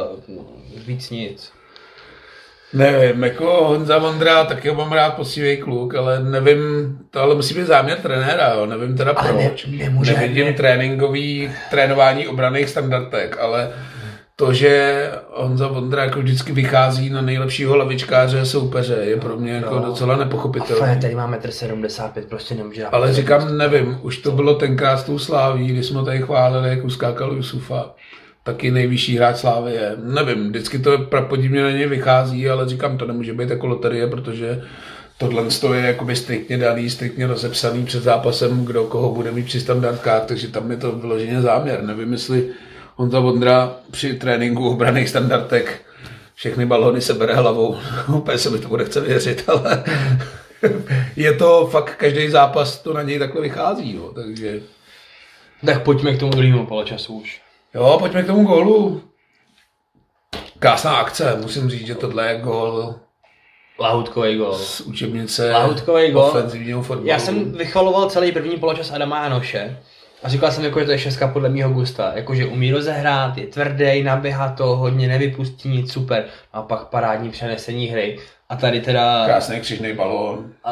[0.86, 1.52] víc nic.
[2.72, 6.58] Nevím, jako Honza Vondra, taky ho mám rád poctivý kluk, ale nevím,
[7.10, 8.66] to ale musí být záměr trenéra, jo.
[8.66, 9.66] nevím teda ale proč.
[9.66, 10.52] Ne, nemůže, Nevidím ne.
[10.52, 13.72] tréninkový, trénování obraných standardek, ale
[14.36, 19.74] to, že Honza Vondra jako vždycky vychází na nejlepšího lavičkáře soupeře, je pro mě jako
[19.74, 19.86] no.
[19.86, 20.96] docela nepochopitelné.
[20.96, 25.04] A tady máme 1,75 m, prostě nemůže Ale říkám, nevím, už to bylo tenkrát s
[25.04, 27.94] tou Sláví, když jsme tady chválili, jak uskákal Jusufa
[28.46, 29.96] taky nejvyšší hráč Slávy je.
[30.02, 34.62] Nevím, vždycky to prapodivně na něj vychází, ale říkám, to nemůže být jako loterie, protože
[35.18, 40.24] tohle je jakoby striktně daný, striktně rozepsaný před zápasem, kdo koho bude mít při standardkách,
[40.24, 41.82] takže tam je to vyloženě záměr.
[41.82, 42.48] Nevím, jestli
[42.96, 45.82] Honza Vondra při tréninku obraných standardek
[46.34, 47.76] všechny balony sebere hlavou.
[48.08, 49.84] Úplně se mi to bude chce věřit, ale
[51.16, 53.94] je to fakt každý zápas, to na něj takhle vychází.
[53.94, 54.60] Jo, takže...
[55.66, 57.45] Tak pojďme k tomu druhému poločasu už.
[57.76, 59.02] Jo, pojďme k tomu gólu.
[60.58, 62.94] Krásná akce, musím říct, že tohle je gól.
[63.80, 64.54] Lahutkový gól.
[64.54, 66.22] Z učebnice Lahutkový gól.
[66.22, 67.08] ofenzivního fotbalu.
[67.08, 69.78] Já jsem vychvaloval celý první poločas Adama Janoše.
[70.22, 72.12] A říkal jsem, jako, že to je šestka podle mého gusta.
[72.14, 76.24] Jakože umí rozehrát, je tvrdý, naběhá to, hodně nevypustí nic, super.
[76.52, 78.18] A pak parádní přenesení hry.
[78.48, 79.24] A tady teda...
[79.26, 80.52] Krásný křižný balón.
[80.64, 80.70] A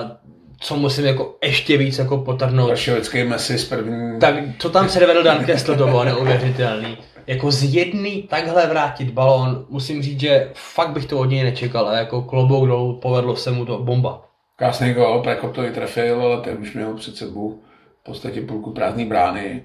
[0.65, 2.71] co musím jako ještě víc jako potrhnout.
[2.71, 4.21] Vršovický Messi z první...
[4.21, 6.99] Tak co tam předvedl Dan Kessler, to bylo neuvěřitelný.
[7.27, 11.89] Jako z jedný takhle vrátit balón, musím říct, že fakt bych to od něj nečekal.
[11.89, 14.29] A jako klobouk dolů povedlo se mu to bomba.
[14.57, 17.63] Krásný gol, Prekop to i trefil, ale ten už měl před sebou
[18.01, 19.65] v podstatě půlku prázdné brány.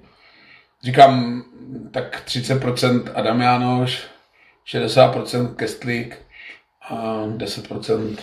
[0.84, 1.44] Říkám,
[1.92, 4.08] tak 30% Adam Jánoš,
[4.74, 6.18] 60% Kestlík
[6.90, 8.18] a 10%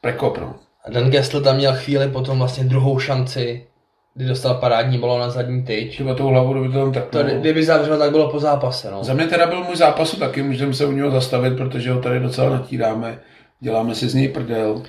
[0.00, 0.38] Prekop.
[0.38, 0.54] No.
[0.90, 3.66] Dan Gessler tam měl chvíli potom vlastně druhou šanci,
[4.14, 5.94] kdy dostal parádní balón na zadní tyč.
[5.94, 8.90] Třeba tou hlavu, kdyby to tam tak to, Kdyby zavřel, tak bylo po zápase.
[8.90, 9.04] No.
[9.04, 12.20] Za mě teda byl můj zápasu taky, můžeme se u něho zastavit, protože ho tady
[12.20, 13.18] docela natíráme,
[13.60, 14.82] děláme si z něj prdel.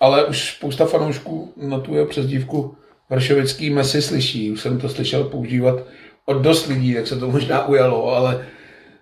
[0.00, 2.76] Ale už spousta fanoušků na tu jeho přezdívku
[3.10, 4.50] Vršovický Messi slyší.
[4.50, 5.78] Už jsem to slyšel používat
[6.24, 8.46] od dost lidí, tak se to možná ujalo, ale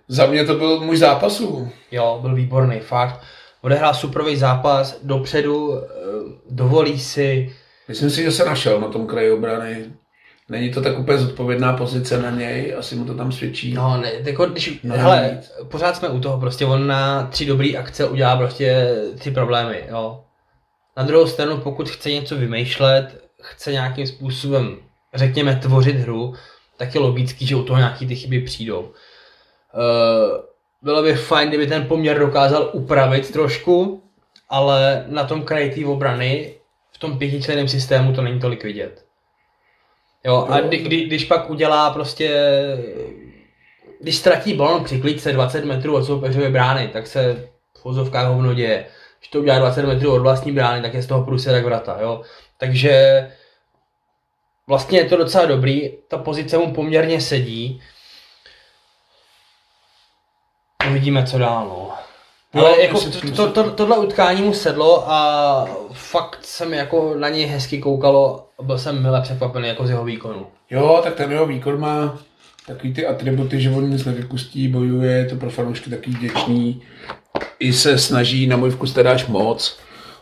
[0.07, 1.69] za mě to byl můj zápasu.
[1.91, 3.19] Jo, byl výborný, fakt
[3.67, 5.87] odehrál superový zápas, dopředu, eh,
[6.49, 7.55] dovolí si.
[7.87, 9.85] Myslím si, že se našel na tom kraji obrany.
[10.49, 13.73] Není to tak úplně zodpovědná pozice na něj, asi mu to tam svědčí.
[13.73, 17.69] No, ne, jako když, no, hele, pořád jsme u toho, prostě on na tři dobré
[17.77, 20.23] akce udělá prostě ty problémy, jo.
[20.97, 24.77] Na druhou stranu, pokud chce něco vymýšlet, chce nějakým způsobem,
[25.15, 26.33] řekněme, tvořit hru,
[26.77, 28.81] tak je logický, že u toho nějaký ty chyby přijdou.
[28.81, 28.91] Uh,
[30.81, 34.03] bylo by fajn, kdyby ten poměr dokázal upravit trošku,
[34.49, 36.53] ale na tom kraji té obrany
[36.91, 39.05] v tom pětičleném systému to není tolik vidět.
[40.25, 42.51] Jo, a kdy, kdy, když pak udělá prostě,
[44.01, 48.53] když ztratí balon při klíčce 20 metrů od soupeřové brány, tak se v vozovkách hovno
[48.53, 48.85] děje.
[49.19, 52.21] Když to udělá 20 metrů od vlastní brány, tak je z toho průsědek vrata, jo.
[52.57, 53.27] Takže
[54.67, 57.81] vlastně je to docela dobrý, ta pozice mu poměrně sedí,
[60.89, 61.89] Uvidíme, co dál, no.
[62.53, 67.15] Ale no, jako to, to, to, tohle utkání mu sedlo a fakt se mi jako
[67.17, 70.47] na něj hezky koukalo a byl jsem milé překvapený jako z jeho výkonu.
[70.69, 72.19] Jo, tak ten jeho výkon má
[72.67, 76.81] takový ty atributy, že on nic nevypustí, bojuje, je to pro fanoušky taky vděčný.
[77.59, 79.79] I se snaží, na můj vkus teda až moc,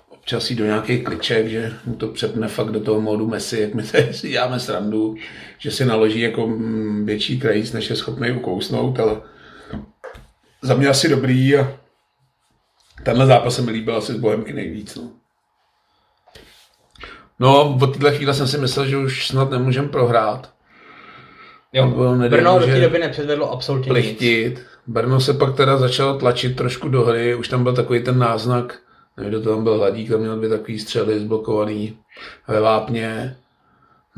[0.09, 3.74] občas jít do nějakých kliček, že mu to přepne fakt do toho módu Messi, jak
[3.74, 5.16] my tady si děláme srandu,
[5.57, 6.49] že si naloží jako
[7.03, 9.16] větší krajíc, než je schopný ukousnout, ale
[10.66, 11.74] za mě asi dobrý a
[13.03, 14.95] tenhle zápas se mi líbil asi z Bohemky nejvíc.
[14.95, 15.09] No.
[17.39, 20.53] No, od téhle chvíle jsem si myslel, že už snad nemůžeme prohrát.
[21.74, 24.05] Jo, Nebo nedej Brno do té doby nepředvedlo absolutně nic.
[24.05, 24.66] Plichtit.
[24.88, 28.80] Brno se pak teda začalo tlačit trošku do hry, už tam byl takový ten náznak,
[29.18, 31.97] nevím, kdo to tam byl Hladík, tam měl dvě takový střely zblokovaný
[32.47, 33.38] ve vápně.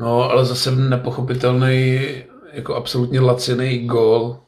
[0.00, 2.00] No, ale zase nepochopitelný,
[2.52, 4.40] jako absolutně laciný gól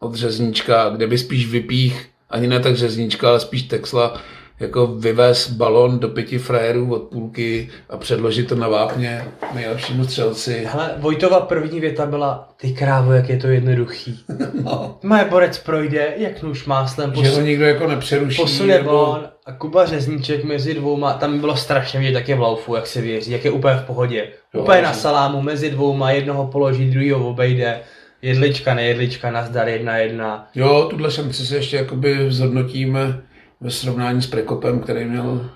[0.00, 4.20] od Řezníčka, kde by spíš vypích, ani ne tak Řezníčka, ale spíš Texla,
[4.60, 9.24] jako vyvez balon do pěti frajerů od půlky a předložit to na vápně
[9.54, 10.66] nejlepšímu střelci.
[10.72, 14.20] Hele, Vojtova první věta byla, ty krávo, jak je to jednoduchý.
[14.64, 14.98] No.
[15.02, 18.42] Moje borec projde, jak nůž máslem, Že ho nikdo jako nepřeruší.
[18.42, 22.40] posune nebo- balón a Kuba Řezníček mezi dvouma, tam bylo strašně vidět, jak je v
[22.40, 24.28] laufu, jak se věří, jak je úplně v pohodě.
[24.54, 27.80] Jo, úplně na salámu, mezi dvouma, jednoho položí, druhýho obejde,
[28.22, 30.48] jedlička, nejedlička, nazdar, jedna, jedna.
[30.54, 33.20] Jo, tuhle šanci si ještě jakoby zhodnotíme
[33.60, 35.50] ve srovnání s Prekopem, který měl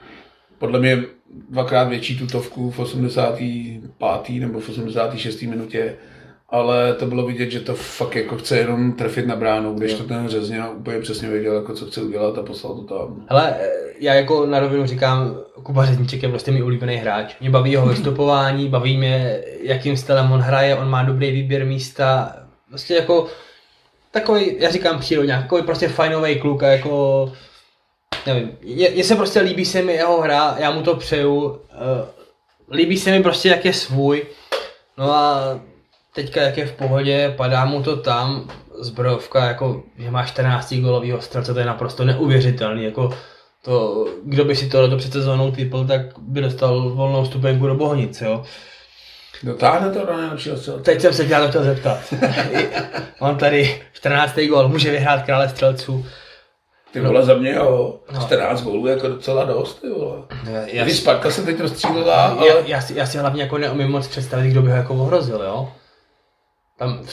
[0.58, 1.02] podle mě
[1.50, 4.40] dvakrát větší tutovku v 85.
[4.40, 5.42] nebo v 86.
[5.42, 5.94] minutě,
[6.50, 10.04] ale to bylo vidět, že to fakt jako chce jenom trefit na bránu, když to
[10.04, 13.24] ten řezně úplně přesně věděl, jako co chce udělat a poslal to tam.
[13.28, 13.54] Hele,
[14.00, 17.36] já jako na rovinu říkám, Kuba Řezníček je prostě můj oblíbený hráč.
[17.40, 22.36] Mě baví jeho vystupování, baví mě, jakým stylem on hraje, on má dobrý výběr místa.
[22.74, 23.26] Prostě jako
[24.10, 27.32] takový, já říkám přírodně, takový prostě fajnový kluk a jako,
[28.26, 31.56] nevím, je se prostě líbí se mi jeho hra, já mu to přeju, uh,
[32.70, 34.26] líbí se mi prostě, jak je svůj,
[34.98, 35.60] no a
[36.14, 38.50] teďka jak je v pohodě, padá mu to tam,
[38.80, 43.14] zbrojovka, jako, že má 14 golovýho střelce, to je naprosto neuvěřitelný, jako
[43.62, 48.20] to, kdo by si tohle před sezónou typl, tak by dostal volnou stupenku do Bohonic,
[48.20, 48.44] jo.
[49.44, 50.82] Dotáhne to do nejlepšího střelce.
[50.82, 51.98] Teď jsem se tě na to zeptat.
[53.20, 54.36] Mám tady 14.
[54.48, 56.06] gol, může vyhrát krále střelců.
[56.92, 58.20] Ty vole, za mě jo, No.
[58.20, 60.22] 14 gólů jako docela dost, ty vole.
[60.66, 62.48] Já, Když Sparta se teď rozstřílila, ale...
[62.48, 65.42] já, já, si, já si hlavně jako neumím moc představit, kdo by ho jako ohrozil,
[65.42, 65.72] jo.
[66.78, 67.06] Tam,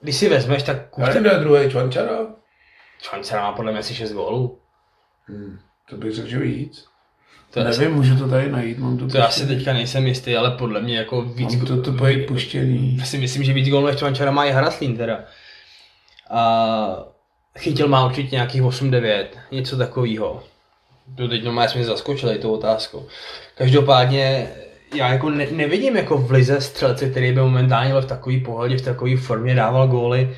[0.00, 2.18] když si vezmeš, tak Já nevím, druhý, Čvančara?
[3.02, 4.58] Švancer má podle mě asi 6 gólů.
[5.26, 5.58] Hmm,
[5.90, 6.86] to bych řekl, že víc.
[7.54, 10.50] To Nevím, můžu to tady najít, mám to to já si teďka nejsem jistý, ale
[10.50, 11.56] podle mě jako víc...
[11.56, 12.96] Mám to tu pojít puštěný.
[12.98, 15.20] Já si myslím, že víc gólů než Čvančara má i Haraslín teda.
[16.30, 16.96] A
[17.58, 20.42] chytil má určitě nějakých 8-9, něco takového.
[21.16, 23.06] To teď normálně jsme zaskočili tou otázkou.
[23.54, 24.48] Každopádně
[24.94, 28.78] já jako ne, nevidím jako v lize střelce, který by momentálně byl v takové pohodě,
[28.78, 30.36] v takové formě, dával góly.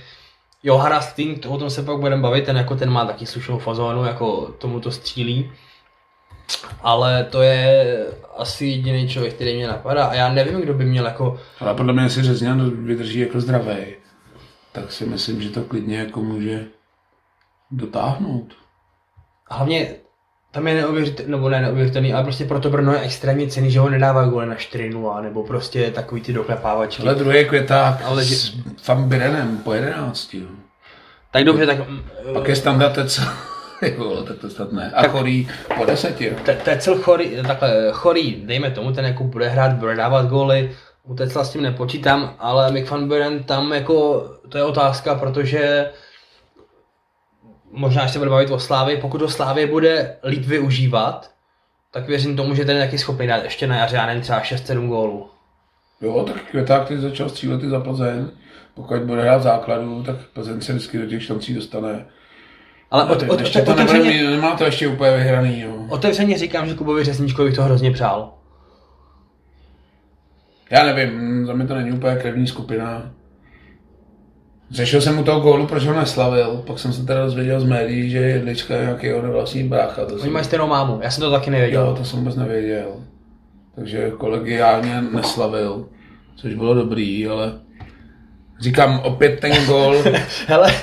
[0.62, 4.04] Jo, Harastin, o tom se pak budeme bavit, ten, jako ten má taky slušnou fazónu,
[4.04, 5.50] jako tomu to střílí.
[6.82, 7.96] Ale to je
[8.36, 11.92] asi jediný člověk, který mě napadá a já nevím, kdo by měl jako Ale podle
[11.92, 13.76] mě, jestli Řezňan vydrží jako zdravý,
[14.72, 16.64] tak si myslím, že to klidně jako může
[17.70, 18.54] dotáhnout.
[19.50, 19.88] Hlavně
[20.50, 23.80] tam je neuvěřitelný, nebo ne neuvěřitelný, ale prostě pro to Brno je extrémně cený, že
[23.80, 27.02] ho nedává góly na 4-0, nebo prostě takový ty doklepávačky.
[27.02, 28.54] Ale druhý květák Ale ale že- s
[28.88, 30.34] Van Birenem po 11.
[30.34, 30.46] Jo.
[31.30, 31.76] Tak dobře, tak
[32.34, 33.24] Pak je standard Tecel.
[34.26, 34.90] Tak to snad ne.
[34.94, 36.36] A chorý po deseti.
[36.44, 41.14] te- Tecel chorý, takhle chorý, dejme tomu, ten jako bude hrát, bude dávat góly, u
[41.14, 45.90] Tecla s tím nepočítám, ale Mick van Buren tam jako, to je otázka, protože
[47.70, 51.30] možná, až se bude bavit o Slávě, pokud to Slávě bude líp využívat,
[51.90, 54.40] tak věřím tomu, že ten je taky schopný dát ještě na jaře, já nevím, třeba
[54.42, 55.30] 6-7 gólů.
[56.00, 58.28] Jo, tak květák teď začal střílet i za Plzeň.
[58.74, 62.06] Pokud bude hrát základu, tak Plzeň se vždycky do těch šancí dostane.
[62.90, 65.60] Ale od, od, ještě to otevřeně, nebude, nemá to ještě úplně vyhraný.
[65.60, 65.86] Jo.
[65.88, 68.32] otevřeně říkám, že Kubovi Řezničkovi to hrozně přál.
[70.70, 73.10] Já nevím, za mě to není úplně krevní skupina.
[74.70, 78.10] Řešil jsem u toho gólu, proč ho neslavil, pak jsem se teda dozvěděl z médií,
[78.10, 80.04] že Jedlička je nějaký jeho vlastní brácha.
[80.04, 81.86] To Oni jsem, mají stejnou mámu, já jsem to taky nevěděl.
[81.86, 82.86] jo, to jsem vůbec nevěděl.
[83.74, 85.88] Takže kolegiálně neslavil,
[86.36, 87.52] což bylo dobrý, ale
[88.60, 89.96] říkám opět ten gól,
[90.46, 90.74] Hele,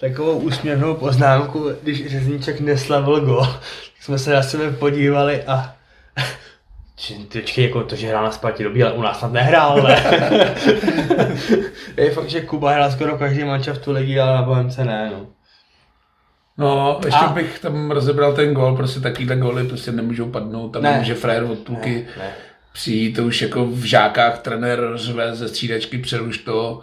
[0.00, 5.74] takovou úsměvnou poznámku, když Řezníček neslavil gol, tak jsme se na sebe podívali a
[7.32, 10.02] Počkej, jako to, že hrál na Spartě dobrý, ale u nás snad nehrál, ne?
[11.96, 15.26] je fakt, že Kuba hrál skoro každý manšaftu ligy, ale na Bohemce ne, no.
[16.58, 20.82] No, ještě A- bych tam rozebral ten gól, prostě takovýhle góly prostě nemůžou padnout, tam
[20.82, 20.90] Ne.
[20.92, 22.30] nemůže frajer od půlky Ne, ne.
[22.74, 26.80] Přijít, to už jako v žákách trenér řve ze střídačky, přeruš to,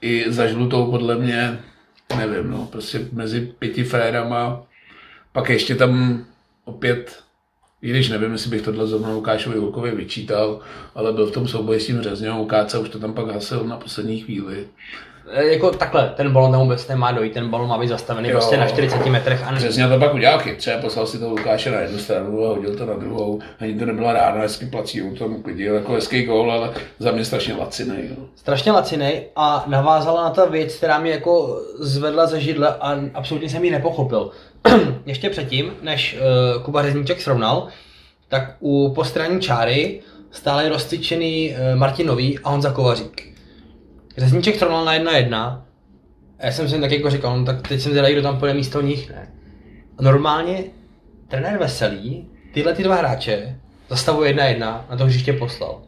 [0.00, 1.58] i za žlutou podle mě,
[2.16, 4.62] nevím, no, prostě mezi pěti frérama,
[5.32, 6.24] pak ještě tam
[6.64, 7.22] opět
[7.82, 10.60] I když nevím, jestli bych tohle zrovna Lukášovi Hulkovi vyčítal,
[10.94, 13.76] ale byl v tom souboji s tím Řezňou, Káca už to tam pak hasil na
[13.76, 14.66] poslední chvíli.
[15.30, 18.32] E, jako takhle, ten balon tam vůbec nemá dojít, ten balon má být zastavený Jo.
[18.32, 21.80] prostě na 40 metrech a Řezňa to pak udělal chytře, poslal si toho Lukáše na
[21.80, 23.40] jednu stranu a hodil to na druhou.
[23.60, 27.24] Ani to nebyla rána, hezky plací, on to uklidil jako hezký gól, ale za mě
[27.24, 28.08] strašně lacinej.
[28.18, 28.24] No.
[28.36, 33.48] strašně lacinej a navázala na ta věc, která mě jako zvedla ze židle a absolutně
[33.48, 34.30] jsem ji nepochopil.
[35.06, 36.16] Ještě předtím, než
[36.56, 37.66] uh, Kuba Řezníček srovnal,
[38.28, 40.00] tak u postranní čáry
[40.30, 43.37] stále roztyčený uh, Martin Nový a Honza Kovařík.
[44.18, 45.66] Řezníček srovnal na jedna jedna
[46.38, 48.54] a já jsem si tak jako říkal, no, tak teď jsem zvědavý, kdo tam půjde
[48.54, 49.32] místo nich, ne.
[49.98, 50.64] A normálně
[51.28, 54.58] trenér Veselý tyhle ty dva hráče za stavu 1-1
[54.90, 55.82] na to hřiště poslal.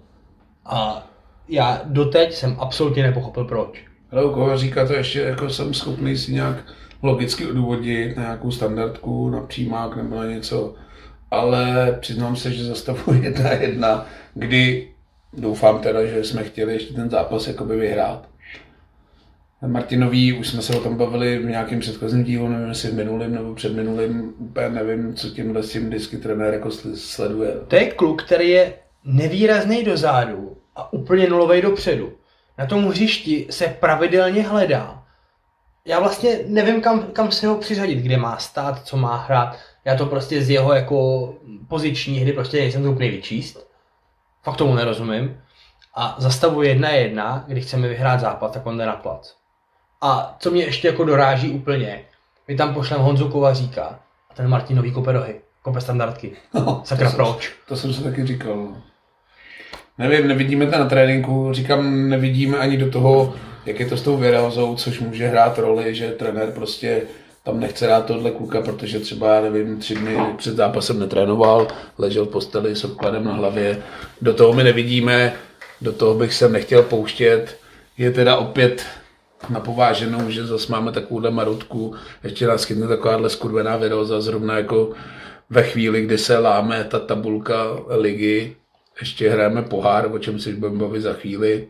[0.64, 1.06] A
[1.48, 3.84] já doteď jsem absolutně nepochopil proč.
[4.12, 6.56] Ale u Kovaříka to ještě jako jsem schopný si nějak
[7.02, 10.74] logicky odůvodnit na nějakou standardku, na přímák nebo na něco.
[11.30, 14.89] Ale přiznám se, že zastavuji jedna jedna, kdy
[15.32, 18.28] doufám teda, že jsme chtěli ještě ten zápas jakoby vyhrát.
[19.66, 23.34] Martinový, už jsme se o tom bavili v nějakém předchozím dílu, nevím jestli v minulým
[23.34, 27.52] nebo před minulým, úplně nevím, co tímhle s tím vždycky trenér jako sl- sleduje.
[27.68, 28.72] To je kluk, který je
[29.04, 32.12] nevýrazný dozadu a úplně nulový dopředu.
[32.58, 35.04] Na tom hřišti se pravidelně hledá.
[35.84, 39.56] Já vlastně nevím, kam, kam se ho přiřadit, kde má stát, co má hrát.
[39.84, 41.34] Já to prostě z jeho jako
[41.68, 43.69] poziční hry prostě nejsem schopný vyčíst.
[44.42, 45.40] Fakt tomu nerozumím.
[45.94, 49.34] A za stavu jedna je jedna, kdy chceme vyhrát zápas, tak on jde na plac.
[50.00, 52.04] A co mě ještě jako doráží úplně,
[52.48, 56.32] my tam pošleme Honzu Kovaříka a ten Martinový kope rohy, kope standardky.
[56.54, 57.52] No, Sakra, to jsem- proč?
[57.68, 58.56] To jsem se taky říkal.
[58.56, 58.82] no.
[59.98, 63.34] Nevím, nevidíme to na tréninku, říkám, nevidíme ani do toho,
[63.66, 67.02] jak je to s tou Virelzou, což může hrát roli, že trenér prostě
[67.44, 71.68] tam nechce dát tohle kluka, protože třeba, já nevím, tři dny před zápasem netrénoval,
[71.98, 73.82] ležel v posteli s odkladem na hlavě.
[74.22, 75.34] Do toho my nevidíme,
[75.80, 77.58] do toho bych se nechtěl pouštět.
[77.98, 78.86] Je teda opět
[79.48, 84.92] na pováženou, že zase máme takovouhle marutku, ještě nás chytne takováhle skurvená viróza, zrovna jako
[85.50, 88.56] ve chvíli, kdy se láme ta tabulka ligy,
[89.00, 91.68] ještě hrajeme pohár, o čem si budeme bavit za chvíli.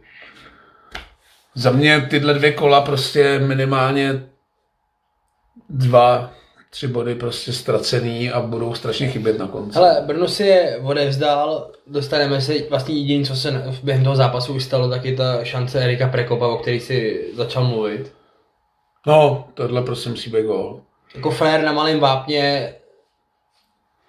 [1.54, 4.29] Za mě tyhle dvě kola prostě minimálně
[5.70, 6.30] dva,
[6.70, 9.74] tři body prostě ztracený a budou strašně chybět na konci.
[9.74, 14.64] Hele, Brno si je odevzdal, dostaneme se, vlastně jediný, co se během toho zápasu už
[14.64, 18.12] stalo, tak je ta šance Erika Prekopa, o který si začal mluvit.
[19.06, 20.80] No, tohle prostě musí být gól.
[21.14, 22.74] Jako frér na malém vápně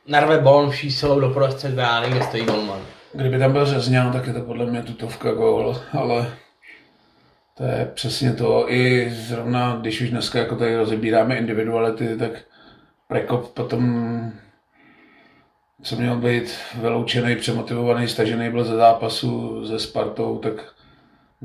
[0.08, 2.82] narve balon vší silou do prostřed brány, kde stojí golman.
[3.14, 6.34] Kdyby tam byl řezňan, tak je to podle mě tutovka gól, ale
[7.62, 8.72] to je přesně to.
[8.72, 12.32] I zrovna, když už dneska jako tady rozebíráme individuality, tak
[13.08, 14.32] Prekop potom
[15.82, 16.52] co měl být
[16.82, 20.54] vyloučený, přemotivovaný, stažený byl ze zápasu se Spartou, tak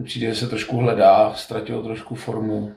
[0.04, 2.72] že se trošku hledá, ztratil trošku formu.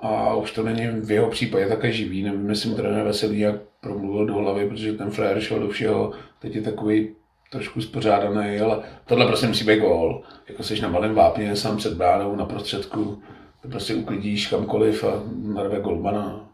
[0.00, 2.22] A už to není v jeho případě také živý.
[2.22, 6.12] Nevím, jestli mu trenér Veselý jak promluvil do hlavy, protože ten frajer šel do všeho.
[6.38, 7.14] Teď je takový
[7.52, 10.22] trošku spořádaný, ale tohle prostě musí být gól.
[10.48, 13.22] Jako jsi na malém vápně, sám před bránou, na prostředku,
[13.62, 16.48] to prostě uklidíš kamkoliv a narve golmana.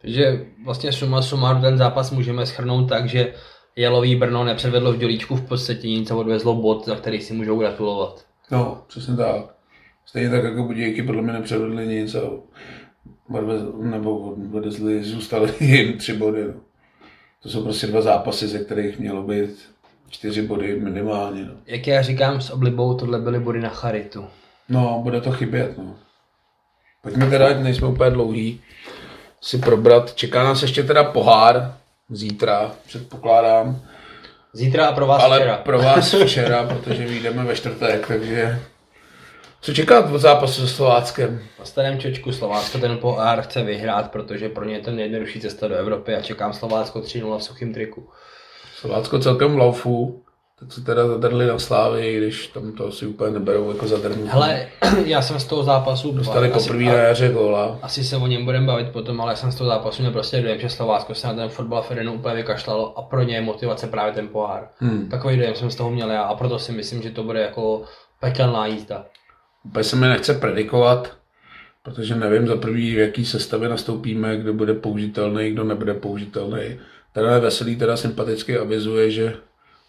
[0.00, 3.34] Takže vlastně suma sumarum ten zápas můžeme schrnout tak, že
[3.76, 7.58] Jalový Brno nepředvedlo v dělíčku v podstatě nic a odvezlo bod, za který si můžou
[7.58, 8.24] gratulovat.
[8.50, 9.54] No, přesně tak.
[10.06, 12.20] Stejně tak jako Budějky podle mě nepřevedli nic a
[13.78, 14.18] nebo
[14.54, 16.44] odvezli, zůstaly jen tři body.
[16.44, 16.54] No.
[17.42, 19.50] To jsou prostě dva zápasy, ze kterých mělo být
[20.10, 21.44] čtyři body minimálně.
[21.44, 24.26] No, Jak já říkám s oblibou, tohle byly body na charitu.
[24.68, 25.78] no bude to chybět.
[25.78, 25.94] No.
[27.02, 28.60] Pojďme teda, ať nejsme úplně dlouhý,
[29.40, 30.14] si probrat.
[30.14, 31.74] Čeká nás ještě teda pohár
[32.10, 33.80] zítra, předpokládám.
[34.52, 35.56] Zítra a pro vás Ale včera.
[35.56, 38.58] pro vás včera, protože vyjdeme ve čtvrtek, takže
[39.60, 41.42] co čekat od zápasu se Slováckem?
[41.58, 45.68] Na starém čočku Slovácko ten pohár chce vyhrát, protože pro ně je to nejjednodušší cesta
[45.68, 48.08] do Evropy a čekám Slovácko 3-0 v suchým triku.
[48.80, 50.22] Slovácko celkem v laufu,
[50.60, 54.28] tak se teda zadrli na Slávy, i když tam to asi úplně neberou jako zadrnutí.
[54.28, 54.68] Hele,
[55.04, 56.12] já jsem z toho zápasu...
[56.12, 57.78] Dostali poprvé na jaře góla.
[57.82, 60.42] Asi se o něm budeme bavit potom, ale já jsem z toho zápasu měl prostě
[60.42, 63.86] dojem, že Slovácko se na ten fotbal Ferenu úplně vykašlalo a pro ně je motivace
[63.86, 64.68] právě ten pohár.
[64.78, 65.08] Hmm.
[65.08, 67.82] Takový dojem jsem z toho měl já a proto si myslím, že to bude jako
[68.20, 69.04] pekelná jízda.
[69.64, 71.12] Úplně se mi nechce predikovat,
[71.82, 76.78] protože nevím za prvý, v jaký sestavě nastoupíme, kdo bude použitelný, kdo nebude použitelný.
[77.18, 79.36] Teda Veselý teda sympaticky avizuje, že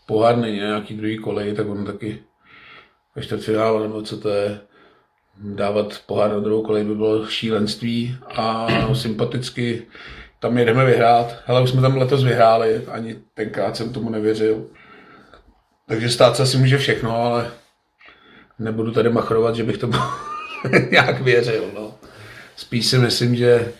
[0.05, 2.19] pohár není nějaký druhý kolej, tak on taky
[3.15, 4.59] ve čtvrtfinále, nebo co to je,
[5.37, 9.87] dávat pohár na druhou kolej by bylo šílenství a sympaticky
[10.39, 11.35] tam jedeme vyhrát.
[11.45, 14.65] Hele, už jsme tam letos vyhráli, ani tenkrát jsem tomu nevěřil.
[15.87, 17.51] Takže stát se asi může všechno, ale
[18.59, 19.97] nebudu tady machrovat, že bych tomu
[20.91, 21.71] nějak věřil.
[21.73, 21.93] No.
[22.55, 23.73] Spíš si myslím, že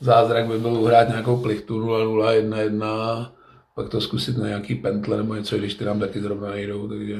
[0.00, 3.30] zázrak by byl uhrát nějakou plichtu 0-0, 1-1,
[3.74, 7.16] pak to zkusit na nějaký pentle nebo něco, když ty nám taky zrovna nejdou, takže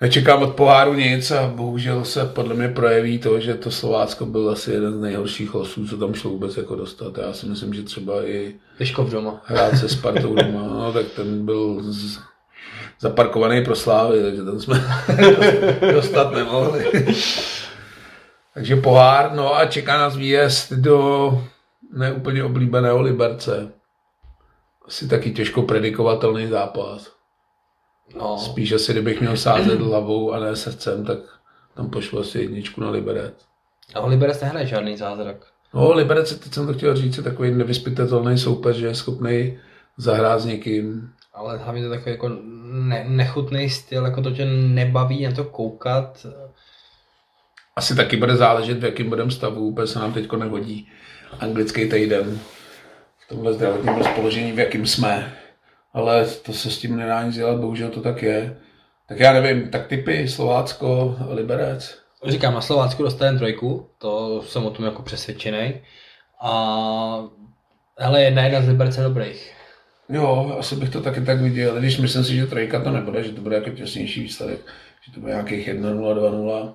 [0.00, 4.50] nečekám od poháru nic a bohužel se podle mě projeví to, že to Slovácko byl
[4.50, 7.18] asi jeden z nejhorších losů, co tam šlo vůbec jako dostat.
[7.18, 9.42] Já si myslím, že třeba i Vyškov doma.
[9.44, 12.18] hrát se Spartou doma, no, tak ten byl z,
[13.00, 14.84] zaparkovaný pro slávy, takže ten jsme
[15.92, 16.84] dostat nemohli.
[18.54, 21.30] Takže pohár, no a čeká nás výjezd do
[21.92, 23.72] neúplně oblíbeného Liberce.
[24.86, 27.12] Asi taky těžko predikovatelný zápas.
[28.18, 31.18] No, Spíš asi, kdybych měl sázet hlavou a ne srdcem, tak
[31.74, 33.34] tam pošlu asi jedničku na Liberec.
[33.94, 35.36] a Liberec nehraje žádný zázrak.
[35.74, 39.58] No, Liberec, teď jsem to chtěl říct, je takový nevyspytatelný soupeř, že je schopný
[39.96, 41.10] zahrát s někým.
[41.34, 42.28] Ale hlavně to je takový jako
[42.72, 46.26] ne, nechutný styl, jako to tě nebaví na to koukat.
[47.76, 50.88] Asi taky bude záležet, v jakém budeme stavu, úplně se nám teď nehodí
[51.40, 52.38] anglický týden
[53.18, 55.32] v tomhle zdravotním rozpoložení, v jakém jsme.
[55.92, 58.56] Ale to se s tím nedá nic dělat, bohužel to tak je.
[59.08, 61.98] Tak já nevím, tak typy Slovácko, Liberec.
[62.26, 65.80] Říkám, na Slovácku dostaneme trojku, to jsem o tom jako přesvědčený.
[66.42, 67.24] A
[67.98, 69.54] hele, jedna jedna z Liberce dobrých.
[70.08, 73.32] Jo, asi bych to taky tak viděl, když myslím si, že trojka to nebude, že
[73.32, 74.58] to bude jako těsnější výsledek,
[75.06, 76.74] že to bude nějakých 1-0, 2-0.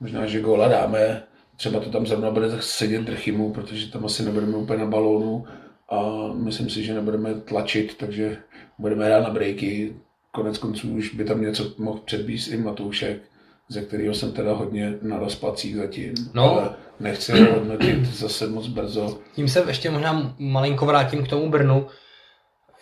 [0.00, 1.22] Možná, že góla dáme,
[1.56, 5.44] třeba to tam zrovna bude sedět Drchymu, protože tam asi nebudeme úplně na balónu
[5.90, 6.02] a
[6.34, 8.36] myslím si, že nebudeme tlačit, takže
[8.78, 9.96] budeme hrát na breaky.
[10.32, 13.22] Konec konců už by tam něco mohl předbíst i Matoušek,
[13.68, 16.52] ze kterého jsem teda hodně na rozpacích zatím, No.
[16.52, 16.70] ale
[17.00, 19.18] nechci ho hodnotit zase moc brzo.
[19.34, 21.86] Tím se ještě možná malinko vrátím k tomu Brnu.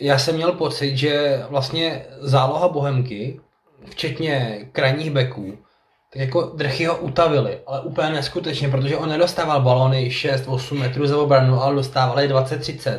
[0.00, 3.40] Já jsem měl pocit, že vlastně záloha Bohemky,
[3.90, 5.58] včetně krajních beků,
[6.16, 11.62] jako drchy ho utavili, ale úplně neskutečně, protože on nedostával balony 6-8 metrů za obranu,
[11.62, 12.98] ale dostával je 20-30.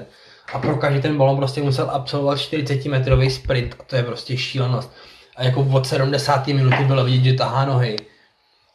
[0.53, 4.37] A pro každý ten balon prostě musel absolvovat 40 metrový sprint a to je prostě
[4.37, 4.91] šílenost.
[5.35, 6.47] A jako od 70.
[6.47, 7.95] minuty bylo vidět, že tahá nohy.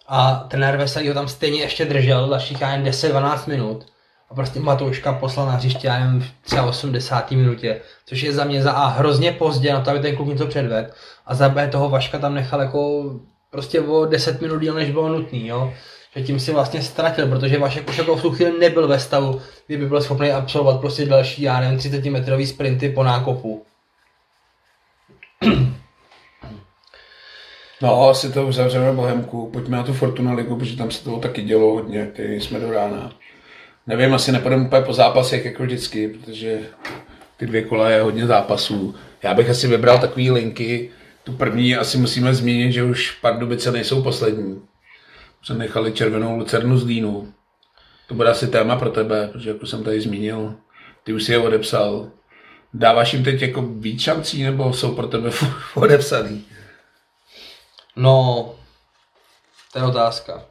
[0.09, 3.87] A trenér Veselý ho tam stejně ještě držel dalších jen 10-12 minut.
[4.31, 7.31] A prostě Matouška poslal na hřiště, já nevím, v třeba 80.
[7.31, 10.47] minutě, což je za mě za A hrozně pozdě na to, aby ten kluk něco
[10.47, 10.95] předved.
[11.27, 13.05] A za B toho Vaška tam nechal jako
[13.53, 15.75] prostě o 10 minut díl, než bylo nutný, jo.
[16.17, 19.41] Že tím si vlastně ztratil, protože Vašek už jako v tu chvíli nebyl ve stavu,
[19.67, 23.65] kdyby byl schopný absolvovat prostě další, já nevím, 30 metrový sprinty po nákopu.
[27.83, 29.51] No, asi to uzavřeme Bohemku.
[29.53, 32.71] Pojďme na tu Fortuna ligu, protože tam se toho taky dělo hodně, který jsme do
[32.73, 33.13] rána.
[33.87, 36.61] Nevím, asi nepůjdeme úplně po zápasech jako vždycky, protože
[37.37, 38.95] ty dvě kola je hodně zápasů.
[39.23, 40.91] Já bych asi vybral takové linky.
[41.25, 44.63] Tu první asi musíme zmínit, že už Pardubice nejsou poslední.
[45.41, 47.35] Přenechali červenou lucernu z Línu.
[48.09, 50.55] To bude asi téma pro tebe, protože jako jsem tady zmínil,
[51.05, 52.11] ty už si je odepsal.
[52.75, 55.31] Dáváš jim teď jako víc šancí, nebo jsou pro tebe
[55.75, 56.45] odepsaný?
[57.97, 58.55] No,
[59.73, 60.45] to je otázka.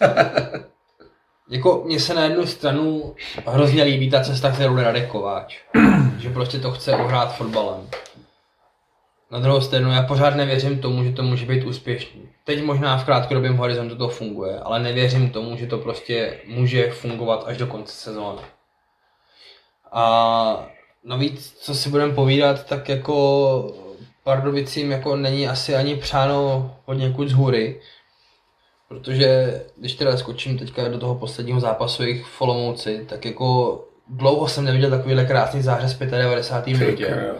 [1.50, 3.14] jako mně se na jednu stranu
[3.46, 5.58] hrozně líbí ta cesta, kterou jde Radek Kováč.
[6.18, 7.88] že prostě to chce uhrát fotbalem.
[9.30, 12.28] Na druhou stranu já pořád nevěřím tomu, že to může být úspěšný.
[12.44, 17.44] Teď možná v krátkodobém horizontu to funguje, ale nevěřím tomu, že to prostě může fungovat
[17.46, 18.42] až do konce sezóny.
[19.92, 20.66] A
[21.04, 23.74] navíc, co si budeme povídat, tak jako
[24.24, 27.80] Pardubicím jako není asi ani přáno od někud z hůry,
[28.88, 34.48] protože když teda skočím teďka do toho posledního zápasu jejich v Olomouci, tak jako dlouho
[34.48, 36.78] jsem neviděl takovýhle krásný zářez v 95.
[36.78, 37.34] minutě.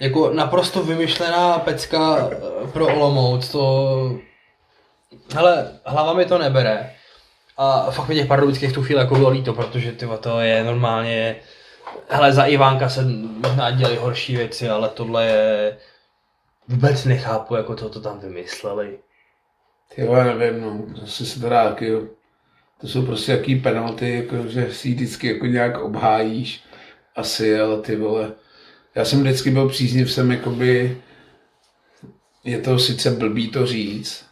[0.00, 4.20] Jako naprosto vymyšlená pecka eh, pro Olomouc, to...
[5.34, 6.92] Hele, hlava mi to nebere.
[7.56, 11.36] A fakt mi těch pardubických tu chvíli jako bylo líto, protože tyva, to je normálně...
[12.08, 13.04] Hele, za Ivánka se
[13.48, 15.76] možná děli horší věci, ale tohle je...
[16.68, 18.98] Vůbec nechápu, jako to, to tam vymysleli.
[19.94, 22.02] Ty vole, nevím, no, zase se teda taky, jo.
[22.80, 26.64] to jsou prostě jaký penalty, jako, že si vždycky jako nějak obhájíš,
[27.16, 28.32] asi, ale ty vole,
[28.96, 30.96] já jsem vždycky byl příznivcem, jakoby,
[32.44, 34.24] je to sice blbý to říct,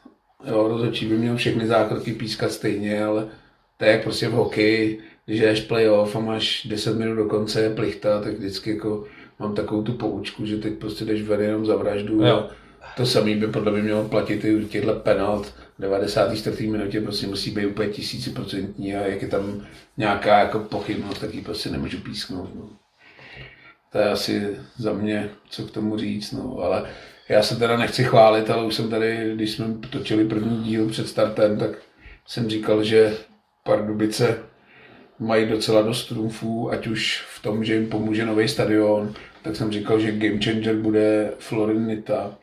[0.47, 3.29] jo, rozhodčí by měl všechny zákroky pískat stejně, ale
[3.77, 7.63] to je jak prostě v hokeji, když jdeš playoff a máš 10 minut do konce
[7.63, 9.05] je plichta, tak vždycky jako
[9.39, 12.49] mám takovou tu poučku, že teď prostě jdeš ven jenom za vraždu Jo.
[12.97, 15.47] to samý by podle mě mělo platit i u těchto penalt.
[15.79, 16.67] v 94.
[16.67, 21.41] minutě prostě musí být úplně tisíciprocentní a jak je tam nějaká jako pochybnost, tak ji
[21.41, 22.55] prostě nemůžu písknout.
[22.55, 22.84] No.
[23.95, 26.91] To je asi za mě, co k tomu říct, no, ale
[27.29, 31.09] já se teda nechci chválit, ale už jsem tady, když jsme točili první díl před
[31.09, 31.71] startem, tak
[32.27, 33.17] jsem říkal, že
[33.65, 34.39] Pardubice
[35.19, 39.73] mají docela dost trumfů, ať už v tom, že jim pomůže nový stadion, tak jsem
[39.73, 42.39] říkal, že game changer bude Florin Nita.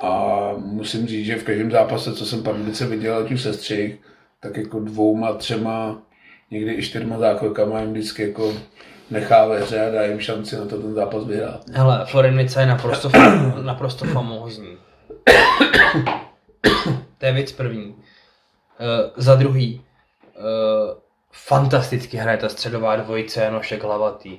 [0.00, 3.98] A musím říct, že v každém zápase, co jsem Pardubice viděl, ať už se střih,
[4.40, 6.02] tak jako dvouma, třema,
[6.50, 8.54] někdy i čtyřma zákrokama jim vždycky jako
[9.10, 11.60] nechá ve hře a dá jim šanci na to ten zápas vyhrát.
[11.72, 13.10] Hele, Florinice je naprosto,
[13.62, 14.76] naprosto famózní.
[17.18, 17.86] to je věc první.
[17.86, 17.94] Uh,
[19.16, 19.80] za druhý,
[20.36, 20.44] uh,
[21.32, 24.38] fantasticky hraje ta středová dvojice Janošek Hlavatý.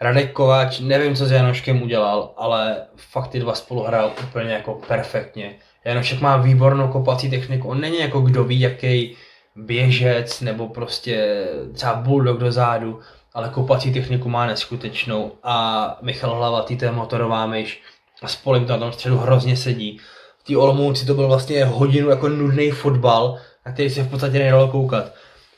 [0.00, 4.74] Radek Kováč, nevím, co s Janoškem udělal, ale fakt ty dva spolu hrál úplně jako
[4.88, 5.58] perfektně.
[5.84, 9.16] Janošek má výbornou kopací techniku, on není jako kdo ví, jaký
[9.56, 13.00] běžec nebo prostě třeba bulldog do zádu,
[13.38, 17.82] ale kopací techniku má neskutečnou a Michal Hlavatý, to je motorová myš
[18.22, 20.00] a spolu to na tom středu hrozně sedí.
[20.38, 24.38] V té Olomouci to byl vlastně hodinu jako nudný fotbal, na který se v podstatě
[24.38, 25.14] nedalo koukat.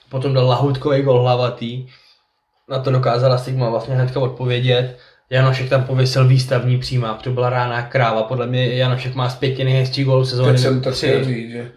[0.08, 1.86] Potom dal lahutkový gol hlavatý,
[2.68, 4.98] na to dokázala Sigma vlastně hnedka odpovědět.
[5.30, 8.22] Janošek tam pověsil výstavní přímák, to byla rána kráva.
[8.22, 10.52] Podle mě Janošek má z pěti nejhezčích gólů sezóny.
[10.52, 11.70] Teď jsem to chtěl říct, že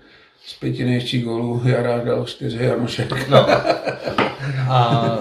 [0.45, 3.30] z pěti nejhezčích gólů Jara dal čtyři Janošek.
[3.30, 3.47] No.
[4.70, 5.18] A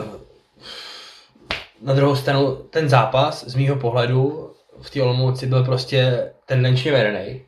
[1.82, 4.52] na druhou stranu ten zápas z mýho pohledu
[4.82, 7.42] v té Olomouci byl prostě tendenčně vedený.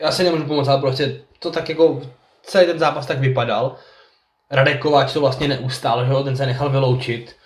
[0.00, 2.02] Já si nemůžu pomoct, ale prostě to tak jako
[2.42, 3.76] celý ten zápas tak vypadal.
[4.50, 7.36] Radek Kováč to vlastně neustál, že jo, ten se nechal vyloučit.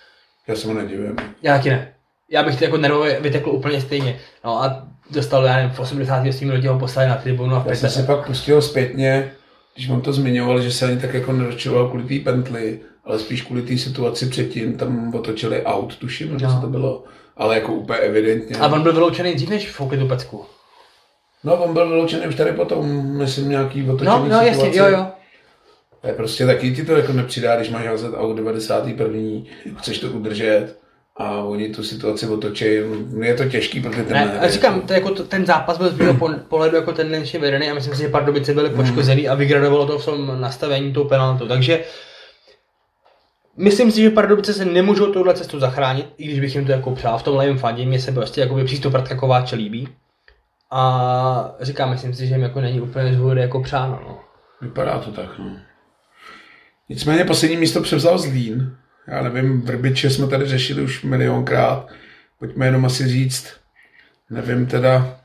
[0.47, 1.15] Já se mu nedivím.
[1.41, 1.93] Já ti ne.
[2.29, 4.19] Já bych to jako nervově vytekl úplně stejně.
[4.43, 6.23] No a dostal, já nevím, v 80.
[6.23, 9.31] minutě ho poslali na tribunu a v Já jsem si pak pustil zpětně,
[9.75, 13.41] když on to zmiňoval, že se ani tak jako nedočoval kvůli té pently, ale spíš
[13.41, 16.61] kvůli té situaci předtím, tam otočili aut, tuším, že no.
[16.61, 17.03] to bylo,
[17.37, 18.55] ale jako úplně evidentně.
[18.57, 20.45] A on byl vyloučený dřív než v tu pecku.
[21.43, 22.87] No, on byl vyloučený už tady potom,
[23.17, 25.07] myslím, nějaký otočený No, no, jasně, jo, jo.
[26.01, 29.19] To je prostě taky ti to jako nepřidá, když máš házet aut 91.
[29.77, 30.75] chceš to udržet
[31.17, 32.65] a oni tu situaci otočí.
[33.21, 34.39] Je to těžký pro ty trenéry.
[34.41, 37.73] Ne, říkám, to, jako to, ten zápas byl z mého pohledu jako tendenčně vedený a
[37.73, 38.77] myslím si, že Pardubice byly hmm.
[38.77, 41.47] poškozený a vygradovalo to v tom nastavení tou penaltou.
[41.47, 41.83] Takže
[43.57, 46.95] Myslím si, že Pardubice se nemůžou touhle cestu zachránit, i když bych jim to jako
[46.95, 49.87] přál v tom levém fandě, mně se prostě jako přístup Radka Kováče líbí.
[50.71, 54.01] A říkám, myslím si, že jim jako není úplně z jako přáno.
[54.07, 54.19] No.
[54.61, 55.57] Vypadá to tak, no.
[56.89, 58.77] Nicméně poslední místo převzal Zlín.
[59.07, 61.89] Já nevím, Vrbiče jsme tady řešili už milionkrát.
[62.39, 63.53] Pojďme jenom asi říct,
[64.29, 65.20] nevím teda,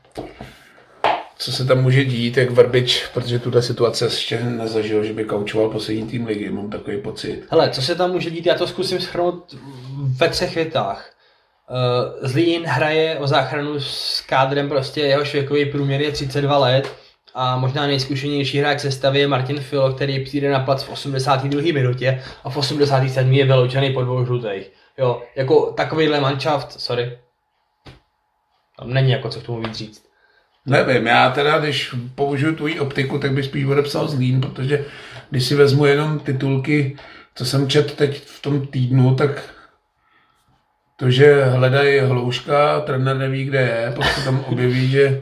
[1.37, 5.69] co se tam může dít, jak Vrbič, protože tuto situace ještě nezažil, že by kaučoval
[5.69, 7.43] poslední tým ligy, mám takový pocit.
[7.49, 9.55] Hele, co se tam může dít, já to zkusím schrnout
[9.97, 11.11] ve třech větách.
[11.69, 16.95] Uh, Zlín hraje o záchranu s kádrem, prostě jeho věkový průměr je 32 let
[17.33, 21.61] a možná nejzkušenější hráč sestavy je Martin Filo, který přijde na plac v 82.
[21.61, 23.33] minutě a v 87.
[23.33, 24.71] je vyloučený po dvou žlutých.
[24.97, 27.19] Jo, jako takovýhle manšaft, sorry.
[28.79, 30.06] Tam není jako co k tomu víc říct.
[30.67, 34.85] Nevím, já teda, když použiju tvoji optiku, tak bych spíš odepsal Zlín, protože
[35.29, 36.97] když si vezmu jenom titulky,
[37.35, 39.53] co jsem čet teď v tom týdnu, tak
[40.95, 45.21] to, že hledají hlouška, trenér neví, kde je, pak se tam objeví, že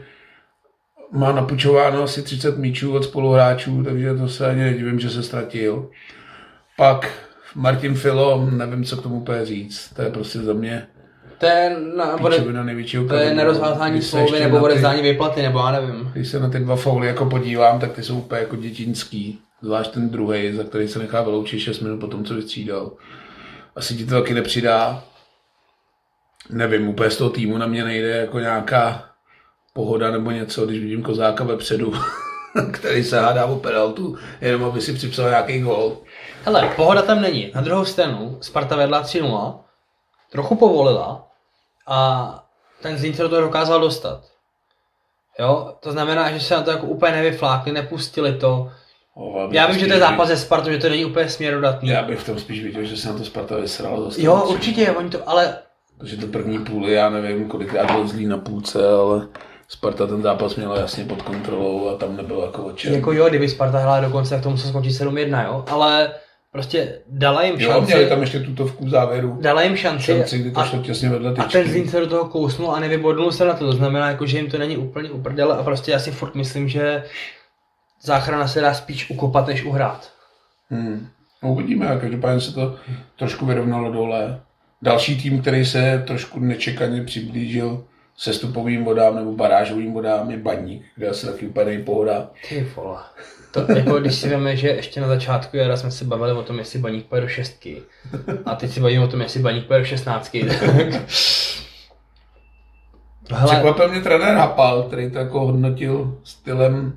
[1.12, 5.90] má napučováno asi 30 míčů od spoluhráčů, takže to se ani nedivím, že se ztratil.
[6.78, 7.12] Pak
[7.56, 10.88] Martin Filo, nevím, co k tomu úplně říct, to je prostě za mě
[11.38, 12.42] to je, na, bude,
[13.08, 16.12] to je nerozvázání smlouvy nebo odevzdání vyplaty, nebo já nevím.
[16.14, 19.40] Když se na ty dva fouly jako podívám, tak ty jsou úplně jako dětinský.
[19.62, 22.92] Zvlášť ten druhý, za který se nechá vyloučit 6 minut po tom, co vystřídal.
[23.76, 25.04] Asi ti to taky nepřidá.
[26.50, 29.04] Nevím, úplně z toho týmu na mě nejde jako nějaká
[29.74, 31.94] pohoda nebo něco, když vidím kozáka vepředu,
[32.72, 35.98] který se hádá o penaltu, jenom aby si připsal nějaký gol.
[36.46, 37.52] Hele, pohoda tam není.
[37.56, 39.60] Na druhou stranu Sparta vedla 3-0,
[40.32, 41.28] trochu povolila
[41.88, 42.30] a
[42.82, 44.22] ten do toho dokázal dostat.
[45.40, 48.72] Jo, to znamená, že se na to jako úplně nevyflákli, nepustili to.
[49.14, 51.90] Oh, já vím, že to je zápas ze Spartu, že to není úplně směrodatný.
[51.90, 54.10] Já bych v tom spíš viděl, že se na to Sparta vysrala.
[54.18, 55.58] Jo, určitě, oni to, ale...
[55.98, 59.28] Protože to první půli, já nevím, kolikrát byl zlý na půlce, ale
[59.68, 62.94] Sparta ten zápas měla jasně pod kontrolou a tam nebylo jako očem.
[62.94, 66.14] Jako jo, kdyby Sparta hrála dokonce, tak to musel skončit 7-1, jo, ale
[66.56, 67.74] prostě dala jim šanci.
[67.74, 69.38] Jo, měli tam ještě tutovku v závěru.
[69.42, 70.06] Dala jim šanci.
[70.06, 71.48] šanci kdy to a, šlo těsně vedle tyčky.
[71.48, 73.66] A ten Zlín se do toho kousnul a nevybodnul se na to.
[73.66, 76.70] To znamená, jako, že jim to není úplně uprdele a prostě já si furt myslím,
[76.70, 77.04] že
[78.02, 80.12] záchrana se dá spíš ukopat, než uhrát.
[80.70, 81.08] Hmm.
[81.44, 82.76] No, uvidíme, každopádně se to
[83.16, 84.42] trošku vyrovnalo dole.
[84.82, 87.84] Další tým, který se trošku nečekaně přiblížil
[88.18, 92.30] sestupovým vodám nebo barážovým vodám je Baník, kde asi taky úplně nejpohoda.
[92.50, 93.02] Ty vole.
[93.56, 96.60] To, jako když si víme, že ještě na začátku jara jsme se bavili o tom,
[96.60, 97.82] jestli Baník půjde do šestky.
[98.46, 100.46] A teď si bavíme o tom, jestli Baník půjde do šestnáctky.
[103.28, 103.40] Tak...
[103.40, 103.52] Hele...
[103.52, 106.94] Překvapil mě trenér Hapal, který to jako hodnotil stylem,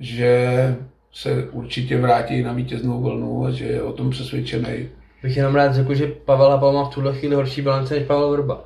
[0.00, 0.76] že
[1.12, 4.88] se určitě vrátí na vítěznou vlnu a že je o tom přesvědčený.
[5.22, 8.30] Bych jenom rád řekl, že Pavel Hapal má v tuhle chvíli horší bilance než Pavel
[8.30, 8.64] Vrba.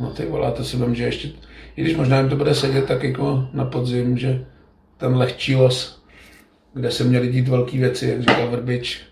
[0.00, 1.28] No ty vole, to si vím, že ještě,
[1.76, 4.44] i když možná jim to bude sedět tak jako na podzim, že
[4.96, 6.03] ten lehčí los,
[6.74, 9.02] kde se měli dít velké věci, jak říkal Vrbič,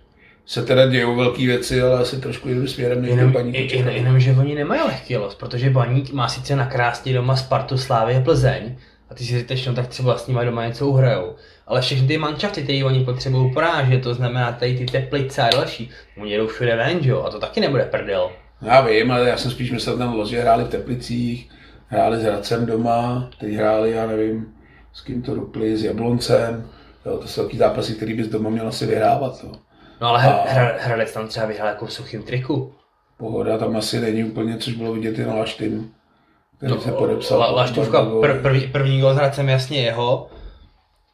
[0.46, 3.74] se teda dějou velké věci, ale asi trošku jiným směrem než jenom, baník.
[3.74, 7.78] Jen, jenom, že oni nemají lehký los, protože baník má sice na krásný doma Spartu,
[7.78, 8.76] Slávy a Plzeň,
[9.10, 11.34] a ty si říkáš, no tak třeba s nimi doma něco uhrajou.
[11.66, 15.90] Ale všechny ty mančafty, které oni potřebují porážet, to znamená tady ty teplice a další,
[16.16, 17.22] oni jedou všude ven, jo?
[17.22, 18.30] a to taky nebude prdel.
[18.62, 21.48] Já vím, ale já jsem spíš myslel ten los, že hráli v Teplicích,
[21.86, 24.46] hráli s Hradcem doma, teď hráli, já nevím,
[24.92, 26.68] s kým to rupli, s Jabloncem,
[27.07, 29.40] jo, to jsou taky zápasy, který bys doma měl asi vyhrávat.
[29.44, 29.53] Jo.
[30.00, 30.44] No ale a...
[30.78, 32.72] Hradec tam třeba vyhrál jako v suchým triku.
[33.16, 35.90] Pohoda tam asi není úplně, což bylo vidět i na Laštinu,
[36.57, 37.38] který no, se podepsal.
[37.38, 40.30] La, Laštovka, pr, první, první gol s Hradcem jasně jeho,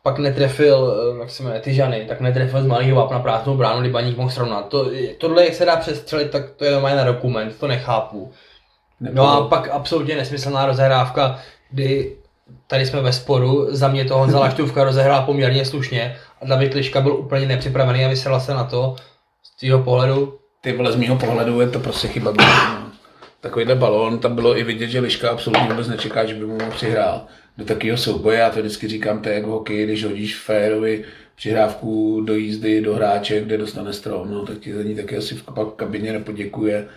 [0.03, 3.80] pak netrefil, eh, jak se jmenuje, ty Žany, tak netrefil z malého vápna prázdnou bránu,
[3.80, 4.68] kdy baník mohl srovnat.
[4.68, 8.32] To, tohle, jak se dá přestřelit, tak to je normálně na dokument, to nechápu.
[9.01, 9.26] Nebylo.
[9.26, 11.39] No a pak absolutně nesmyslná rozehrávka,
[11.70, 12.16] kdy
[12.66, 17.01] tady jsme ve sporu, za mě to Honza Laštůvka rozehrál poměrně slušně a David Liška
[17.01, 18.96] byl úplně nepřipravený a vysela se na to
[19.42, 20.38] z tvého pohledu.
[20.61, 22.34] Ty vole, z mého pohledu je to prostě chyba.
[23.40, 26.70] Takovýhle balón, tam bylo i vidět, že Liška absolutně vůbec nečeká, že by mu mohl
[26.70, 27.28] přihrát
[27.59, 28.38] do takového souboje.
[28.38, 32.94] Já to vždycky říkám, to je jako hokej, když hodíš férovi přihrávku do jízdy, do
[32.94, 35.44] hráče, kde dostane strom, no, tak ti za ní taky asi v
[35.76, 36.88] kabině nepoděkuje.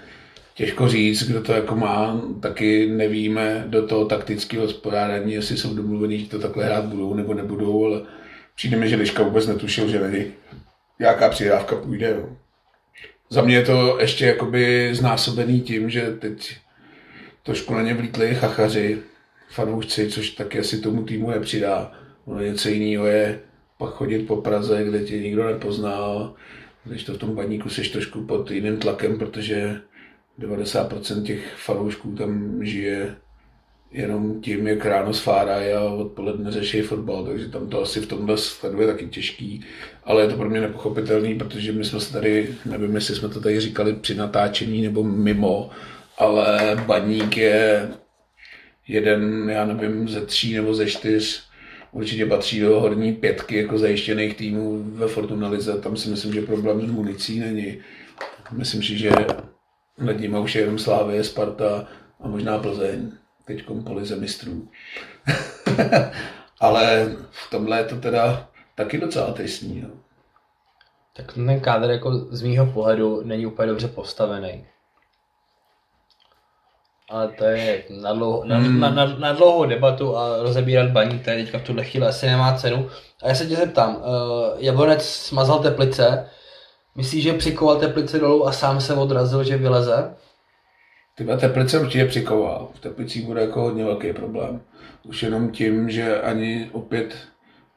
[0.54, 6.20] Těžko říct, kdo to jako má, taky nevíme do toho taktického hospodárání, jestli jsou domluvení,
[6.20, 8.02] že to takhle hrát budou nebo nebudou, ale
[8.56, 10.26] přijde mi, že Liška vůbec netušil, že není
[11.00, 12.10] jaká přihrávka půjde.
[12.10, 12.30] Jo.
[13.30, 16.58] Za mě je to ještě jakoby znásobený tím, že teď
[17.44, 19.00] trošku na ně vlítli chachaři,
[19.50, 21.92] fanoušci, což taky asi tomu týmu nepřidá.
[22.26, 23.40] Ono něco jiného je
[23.78, 26.34] pak chodit po Praze, kde tě nikdo nepozná,
[26.84, 29.82] když to v tom baníku seš trošku pod jiným tlakem, protože
[30.42, 33.16] 90% těch fanoušků tam žije
[33.92, 38.38] jenom tím, jak ráno sfárají a odpoledne řeší fotbal, takže tam to asi v tomhle
[38.38, 39.66] sledu je taky těžký,
[40.04, 43.42] ale je to pro mě nepochopitelný, protože my jsme se tady, nevím, jestli jsme to
[43.42, 45.70] tady říkali při natáčení nebo mimo,
[46.18, 47.90] ale baník je
[48.88, 51.44] jeden, já nevím, ze tří nebo ze čtyř
[51.92, 55.80] určitě patří do horní pětky jako zajištěných týmů ve Fortuna Lize.
[55.80, 57.78] Tam si myslím, že problém s municí není.
[58.52, 59.10] Myslím si, že
[60.02, 61.88] nad nimi už je jenom Slávě, Sparta
[62.20, 63.12] a možná Plzeň.
[63.46, 64.68] Teď po lize mistrů.
[66.60, 69.82] Ale v tomhle je to teda taky docela tristní.
[69.82, 69.90] No.
[71.16, 74.66] Tak ten kádr jako z mýho pohledu není úplně dobře postavený
[77.12, 78.80] ale to je na, dlouho, na, hmm.
[78.80, 82.54] na, na, na dlouhou debatu a rozebírat baní, tady teďka v tuhle chvíli asi nemá
[82.54, 82.90] cenu.
[83.24, 84.04] A já se tě zeptám, uh,
[84.58, 86.30] Jablonec smazal teplice,
[86.96, 90.14] myslíš, že přikoval teplice dolů a sám se odrazil, že vyleze?
[91.16, 92.70] Ty teplice určitě přikoval.
[92.74, 94.62] V teplicích bude jako hodně velký problém.
[95.04, 97.16] Už jenom tím, že ani opět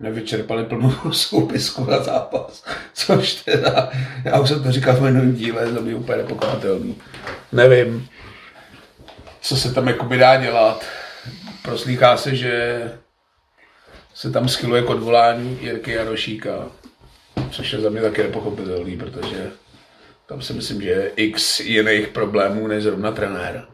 [0.01, 2.65] nevyčerpali plnou soupisku na zápas.
[2.95, 3.91] Což teda,
[4.25, 6.97] já už jsem to říkal v minulém díle, to by úplně nepochopitelný.
[7.53, 8.09] Nevím
[9.45, 10.85] co se tam jakoby dá dělat.
[11.63, 12.83] Proslýchá se, že
[14.15, 16.69] se tam schyluje k odvolání Jirky Jarošíka,
[17.55, 19.51] což je za mě taky nepochopitelný, protože
[20.27, 23.67] tam si myslím, že je x jiných problémů než zrovna trenér.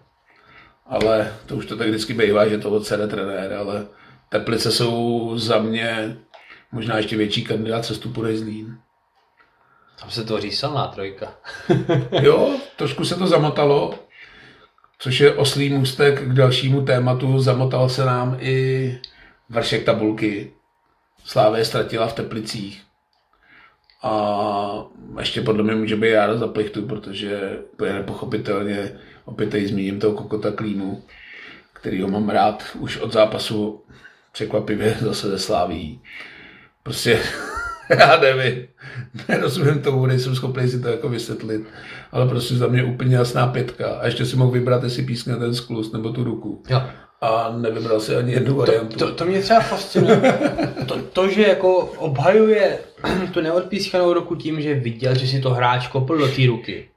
[0.86, 3.86] Ale to už to tak vždycky bývá, že to odsede trenér, ale
[4.28, 6.16] Teplice jsou za mě
[6.72, 8.78] možná ještě větší kandidát sestupu než Zlín.
[10.00, 11.34] Tam se to silná trojka.
[12.22, 13.94] jo, trošku se to zamotalo,
[14.98, 17.40] což je oslý můstek k dalšímu tématu.
[17.40, 18.98] Zamotal se nám i
[19.48, 20.52] vršek tabulky.
[21.24, 22.89] Slávě ztratila v Teplicích.
[24.02, 24.84] A
[25.18, 28.92] ještě podle mě může být ráda za plichtu, protože je nepochopitelně,
[29.24, 31.02] opět tady zmíním toho kokota Klímu,
[31.72, 33.82] který ho mám rád už od zápasu
[34.32, 36.00] překvapivě zase ze Sláví.
[36.82, 37.20] Prostě
[37.98, 38.66] já nevím,
[39.28, 41.62] nerozumím tomu, nejsem schopný si to jako vysvětlit,
[42.12, 43.88] ale prostě za mě úplně jasná pětka.
[43.88, 46.62] A ještě si mohl vybrat, jestli pískne ten sklus nebo tu ruku.
[46.68, 46.82] Jo.
[47.20, 48.98] a nevybral si ani jednu variantu.
[48.98, 50.38] To, to mě třeba fascinuje.
[50.86, 52.78] To, to, že jako obhajuje
[53.34, 56.88] tu neodpískanou roku tím, že viděl, že si to hráč kopl do té ruky.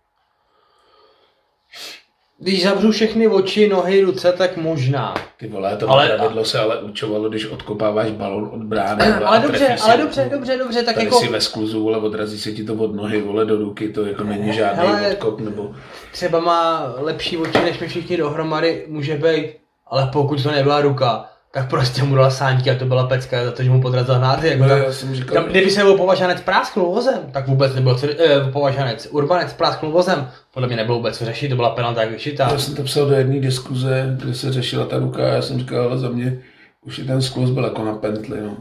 [2.39, 5.13] Když zavřu všechny oči, nohy, ruce, tak možná.
[5.37, 9.03] Ty vole, to Ale- pravidlo se ale určovalo, když odkopáváš balon od brány.
[9.05, 10.05] vole, Ale dobře, ale ruku.
[10.05, 12.95] dobře, dobře, dobře, tak Tady jako si ve skluzu, vole, odrazí se ti to od
[12.95, 15.11] nohy, vole, do ruky, to jako není žádný Hele.
[15.11, 15.75] odkop, nebo...
[16.11, 19.49] třeba má lepší oči než my všichni dohromady, může být,
[19.87, 23.51] ale pokud to nebyla ruka, tak prostě mu dala sánky a to byla pecka za
[23.51, 24.47] to, že mu podrazil hnáty.
[24.47, 27.75] Jako No, tam, já jsem říkal, tam, kdyby se byl považanec prásknul vozem, tak vůbec
[27.75, 31.69] nebylo co, eh, považanec, urbanec prásknul vozem, podle mě nebylo vůbec co řešit, to byla
[31.69, 32.49] penalta jak vyšitá.
[32.51, 35.59] Já jsem to psal do jedné diskuze, kde se řešila ta ruka a já jsem
[35.59, 36.37] říkal, ale za mě
[36.85, 38.57] už i ten skluz byl jako na pentli, no.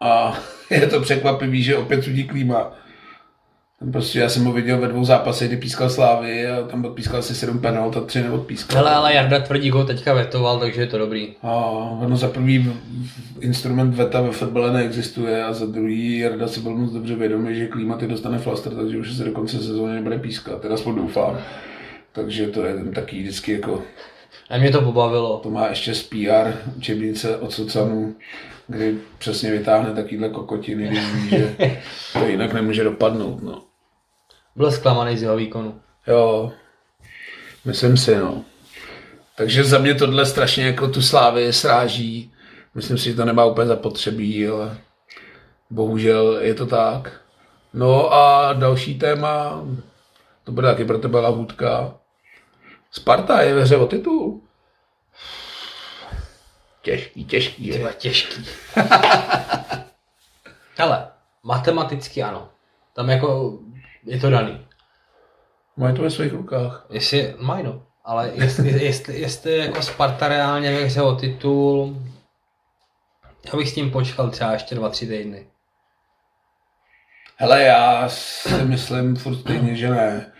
[0.00, 0.38] A
[0.70, 2.72] je to překvapivý, že opět sudí klíma.
[3.80, 7.18] Tam prostě já jsem ho viděl ve dvou zápasech, kdy pískal Slávy a tam odpískal
[7.18, 8.76] asi sedm penalt a tři neodpískal.
[8.78, 11.34] Hele, ale Jarda Tvrdík ho teďka vetoval, takže je to dobrý.
[11.42, 11.54] A
[12.00, 12.72] ono za prvý
[13.40, 17.66] instrument veta ve fotbale neexistuje a za druhý Jarda si byl moc dobře vědomý, že
[17.66, 21.38] Klímaty dostane flaster, takže už se do konce sezóny nebude pískat, teda aspoň doufám.
[22.12, 23.82] Takže to je ten taky vždycky jako,
[24.50, 25.40] A mě to pobavilo.
[25.42, 28.14] to má ještě z PR učebnice od Sucanu,
[28.68, 30.90] kdy přesně vytáhne takovýhle kokotiny,
[31.28, 31.54] že
[32.12, 33.62] to jinak nemůže dopadnout, no.
[34.56, 35.80] Byl zklamaný z jeho výkonu.
[36.06, 36.52] Jo,
[37.64, 38.44] myslím si, no.
[39.36, 42.32] Takže za mě tohle strašně jako tu slávy sráží.
[42.74, 44.78] Myslím si, že to nemá úplně zapotřebí, ale
[45.70, 47.20] bohužel je to tak.
[47.74, 49.62] No a další téma,
[50.44, 51.94] to bude taky pro tebe lahůdka.
[52.90, 54.40] Sparta je ve hře o titul.
[56.82, 57.66] Těžký, těžký.
[57.66, 57.72] Je.
[57.72, 58.46] Tyhle těžký.
[60.76, 61.08] Hele,
[61.42, 62.48] matematicky ano.
[62.94, 63.58] Tam jako
[64.06, 64.66] je to daný.
[65.76, 66.86] Mají to ve svých rukách.
[66.90, 67.82] Jestli, mají no.
[68.04, 72.02] Ale jestli, jestli, jestli jako Sparta reálně ve hře o titul,
[73.52, 75.46] já bych s tím počkal třeba ještě dva, tři týdny.
[77.36, 80.32] Hele, já si myslím furt stejně, že ne.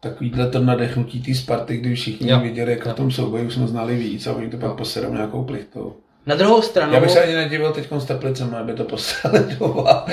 [0.00, 2.40] Takovýhle to nadechnutí té Sparty, kdy všichni Jo.
[2.40, 5.96] viděli, jak v tom souboji jsme znali víc a oni to pak posedou nějakou plichtou.
[6.30, 10.06] Na druhou stranu, Já bych se ani nedivil teď s Teplicem, aby to poslali doma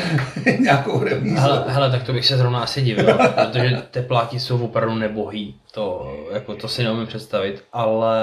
[0.59, 1.36] nějakou remízu.
[1.36, 5.61] hele, hele, tak to bych se zrovna asi divil, protože tepláky jsou opravdu nebohý.
[5.72, 8.18] To, jako, to si neumím představit, ale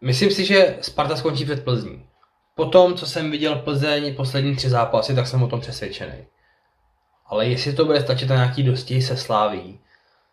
[0.00, 2.06] myslím si, že Sparta skončí před Plzní.
[2.54, 6.26] Po tom, co jsem viděl Plzeň poslední tři zápasy, tak jsem o tom přesvědčený.
[7.26, 9.80] Ale jestli to bude stačit na nějaký dostih se Sláví,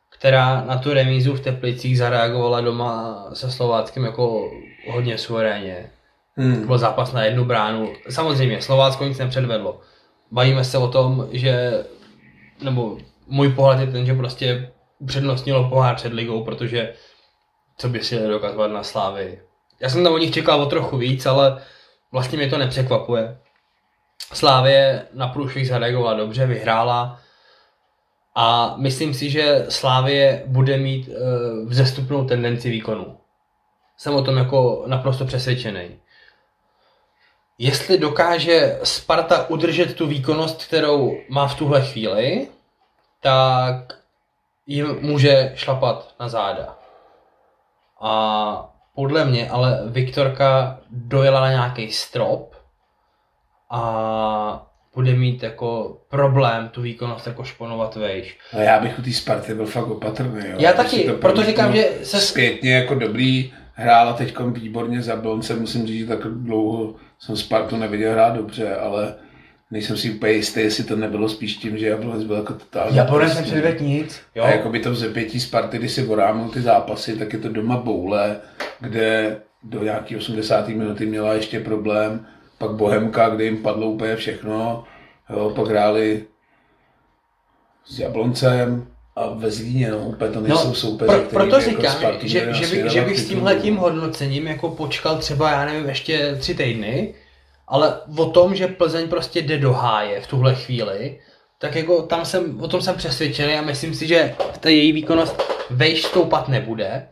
[0.09, 4.51] která na tu remízu v Teplicích zareagovala doma se Slováckem jako
[4.91, 5.89] hodně suverénně,
[6.37, 6.67] Hmm.
[6.67, 7.93] byl zápas na jednu bránu.
[8.09, 9.79] Samozřejmě, Slovácko nic nepředvedlo.
[10.31, 11.83] Bavíme se o tom, že,
[12.61, 16.93] nebo můj pohled je ten, že prostě upřednostnilo pohár před ligou, protože
[17.77, 19.39] co by si dokazovat na Slávy.
[19.79, 21.61] Já jsem tam o nich čekal o trochu víc, ale
[22.11, 23.37] vlastně mě to nepřekvapuje.
[24.33, 27.19] Slávě na průšvih zareagovala dobře, vyhrála
[28.35, 33.17] a myslím si, že Slávě bude mít uh, vzestupnou tendenci výkonu.
[33.97, 35.99] Jsem o tom jako naprosto přesvědčený.
[37.57, 42.47] Jestli dokáže Sparta udržet tu výkonnost, kterou má v tuhle chvíli,
[43.21, 43.75] tak
[44.67, 46.77] jim může šlapat na záda.
[48.01, 52.55] A podle mě ale Viktorka dojela na nějaký strop
[53.69, 58.37] a bude mít jako problém tu výkonnost jako šponovat vejš.
[58.53, 60.49] A já bych u té Sparty byl fakt opatrný.
[60.49, 60.55] Jo.
[60.59, 65.87] Já taky, proto říkám, že se- Zpětně jako dobrý, hrála teď výborně za Blonce, musím
[65.87, 69.15] říct, že tak dlouho jsem Spartu neviděl hrát dobře, ale
[69.71, 73.33] nejsem si úplně jistý, jestli to nebylo spíš tím, že Jablonec byl jako totálně Jablonec
[73.33, 73.55] prostě.
[73.55, 74.21] nepředvedl nic.
[74.35, 74.43] Jo.
[74.43, 77.49] A jako by to v zepětí Sparty, když si vorámil ty zápasy, tak je to
[77.49, 78.37] doma boule,
[78.79, 80.67] kde do nějaký 80.
[80.67, 82.25] minuty měla ještě problém,
[82.57, 84.83] pak Bohemka, kde jim padlo úplně všechno,
[85.29, 86.25] jo, pak hráli
[87.85, 91.97] s Jabloncem a ve Zlíně, no, úplně to nejsou soupeři, pro, proto by jako říkám,
[91.97, 95.89] Spartu že, že, bych, že bych s tímhle tím hodnocením jako počkal třeba, já nevím,
[95.89, 97.13] ještě tři týdny,
[97.67, 101.19] ale o tom, že Plzeň prostě jde do háje v tuhle chvíli,
[101.59, 105.43] tak jako tam jsem, o tom jsem přesvědčený a myslím si, že ta její výkonnost
[105.69, 107.07] vejš stoupat nebude.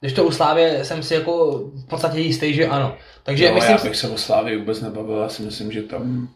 [0.00, 2.96] Když to u Slávě jsem si jako v podstatě jistý, že ano.
[3.22, 6.28] Takže no, myslím já bych se o Slávě vůbec nebavil, já si myslím, že tam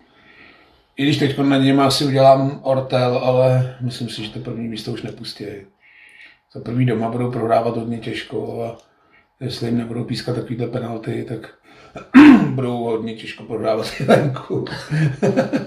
[0.98, 4.92] i když teď na něm asi udělám ortel, ale myslím si, že to první místo
[4.92, 5.44] už nepustí.
[6.52, 8.78] Za první doma budou prohrávat hodně těžko a
[9.40, 11.54] jestli jim nebudou pískat takovýhle penalty, tak
[12.48, 14.64] budou hodně těžko prohrávat i venku.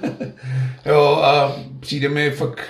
[0.86, 2.62] jo a přijde mi fakt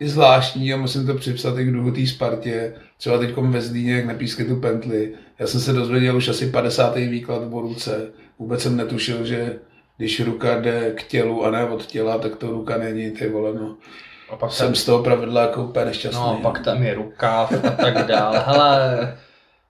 [0.00, 2.74] i zvláštní a musím to připsat i k duchu té Spartě.
[2.96, 5.14] Třeba teď ve Zlíně, jak nepískli tu pentli.
[5.38, 6.96] Já jsem se dozvěděl už asi 50.
[6.96, 8.10] výklad o ruce.
[8.38, 9.58] Vůbec jsem netušil, že
[10.00, 13.54] když ruka jde k tělu a ne od těla, tak to ruka není, ty vole,
[13.54, 13.76] no.
[14.30, 14.74] A pak jsem tam...
[14.74, 16.20] z toho pravidla jako úplně nešťastný.
[16.20, 18.44] No, pak tam je rukáv a tak dále.
[18.46, 19.18] Hele,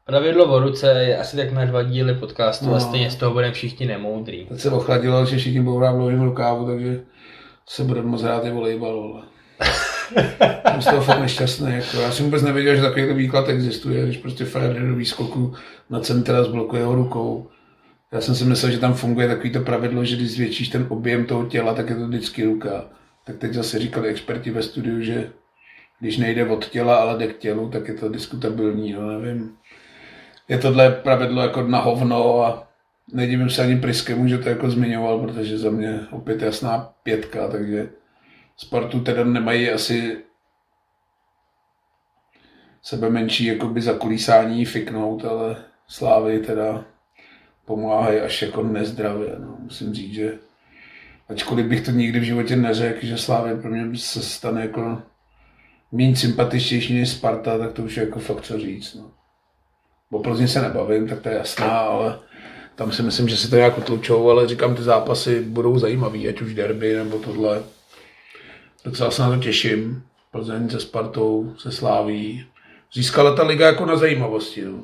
[0.07, 2.75] pravidlo o ruce je asi tak na dva díly podcastu no.
[2.75, 4.47] a stejně z toho budeme všichni nemoudrý.
[4.47, 7.01] Teď se ochladilo, že všichni budou hrát v rukávu, takže
[7.69, 9.23] se budeme moc hrát i volejbal, vole.
[10.73, 11.73] jsem z toho fakt nešťastný.
[11.73, 11.97] Jako.
[11.97, 15.55] Já jsem vůbec nevěděl, že takovýto výklad existuje, když prostě Federer do výskoku
[15.91, 17.49] na centra zblokuje ho rukou.
[18.13, 21.47] Já jsem si myslel, že tam funguje takovýto pravidlo, že když zvětšíš ten objem toho
[21.47, 22.91] těla, tak je to vždycky ruka.
[23.25, 25.33] Tak teď zase říkali experti ve studiu, že
[26.01, 29.57] když nejde od těla, ale jde k tělu, tak je to diskutabilní, no nevím.
[30.49, 32.69] Je tohle pravidlo jako na hovno a
[33.13, 37.91] nedivím se ani Priskemu, že to jako zmiňoval, protože za mě opět jasná pětka, takže
[38.57, 40.19] Spartu teda nemají asi
[42.83, 45.57] sebe menší jakoby zakulísání fiknout, ale
[45.89, 46.85] Slávy teda
[47.71, 49.37] pomáhají až jako nezdravě.
[49.39, 49.57] No.
[49.59, 50.39] Musím říct, že
[51.29, 55.03] ačkoliv bych to nikdy v životě neřekl, že Slávy pro mě se stane jako
[55.93, 58.95] méně sympatičtější než Sparta, tak to už je jako fakt co říct.
[58.95, 59.11] No.
[60.11, 62.19] O Plzni se nebavím, tak to je jasná, ale
[62.75, 66.41] tam si myslím, že si to nějak utlučou, ale říkám, ty zápasy budou zajímavý, ať
[66.41, 67.63] už derby nebo tohle.
[68.85, 70.03] Docela se na to těším.
[70.33, 72.47] Plzeň se Spartou, se Sláví.
[72.93, 74.65] Získala ta liga jako na zajímavosti.
[74.65, 74.83] No.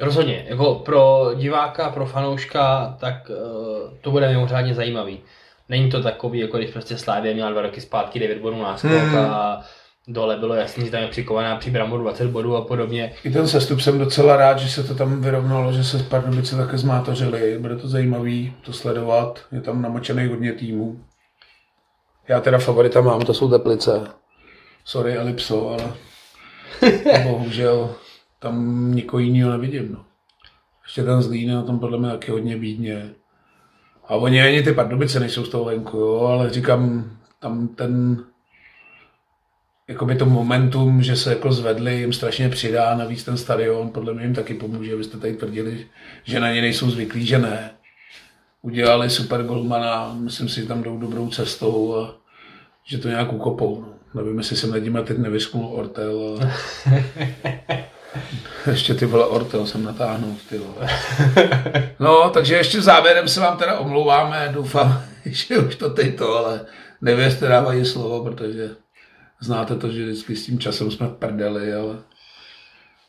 [0.00, 5.20] Rozhodně, jako pro diváka, pro fanouška, tak uh, to bude mimořádně zajímavý.
[5.68, 9.16] Není to takový, jako když prostě Slávě měla dva roky zpátky 9 bodů náskok hmm.
[9.18, 9.60] a
[10.08, 13.12] dole bylo jasný, že tam je přikovaná při Bramu 20 bodů a podobně.
[13.24, 16.78] I ten sestup jsem docela rád, že se to tam vyrovnalo, že se Pardubice také
[16.78, 17.58] zmátořili.
[17.58, 19.40] Bude to zajímavý to sledovat.
[19.52, 21.00] Je tam namočený hodně týmů.
[22.28, 24.06] Já teda favorita mám, to jsou Teplice.
[24.84, 25.92] Sorry, Elipso, ale
[27.24, 27.90] bohužel
[28.38, 29.92] tam nikoho jiného nevidím.
[29.92, 30.04] No.
[30.84, 33.10] Ještě ten Zlín na tom podle mě taky hodně bídně.
[34.08, 38.24] A oni ani ty Pardubice nejsou z toho venku, jo, ale říkám, tam ten
[39.88, 44.22] jakoby to momentum, že se jako zvedli, jim strašně přidá, navíc ten stadion, podle mě
[44.22, 45.86] jim taky pomůže, abyste tady tvrdili,
[46.24, 47.70] že na ně nejsou zvyklí, že ne.
[48.62, 52.14] Udělali super golmana, myslím si, že tam jdou dobrou cestou a
[52.84, 53.80] že to nějak ukopou.
[53.80, 54.22] No.
[54.22, 56.40] Nevím, jestli jsem nad nimi teď nevysknul Ortel.
[56.42, 56.46] A...
[58.70, 60.36] ještě ty vole Ortel jsem natáhnul.
[60.48, 60.88] Ty vole.
[61.98, 64.50] No, takže ještě závěrem se vám teda omlouváme.
[64.54, 66.60] Doufám, že už to teď to, ale
[67.00, 68.70] nevěřte dávají slovo, protože
[69.40, 71.96] znáte to, že vždycky s tím časem jsme prdeli, ale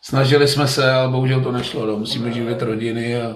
[0.02, 1.86] snažili jsme se, ale bohužel to nešlo.
[1.86, 1.98] No.
[1.98, 3.36] Musíme živit rodiny a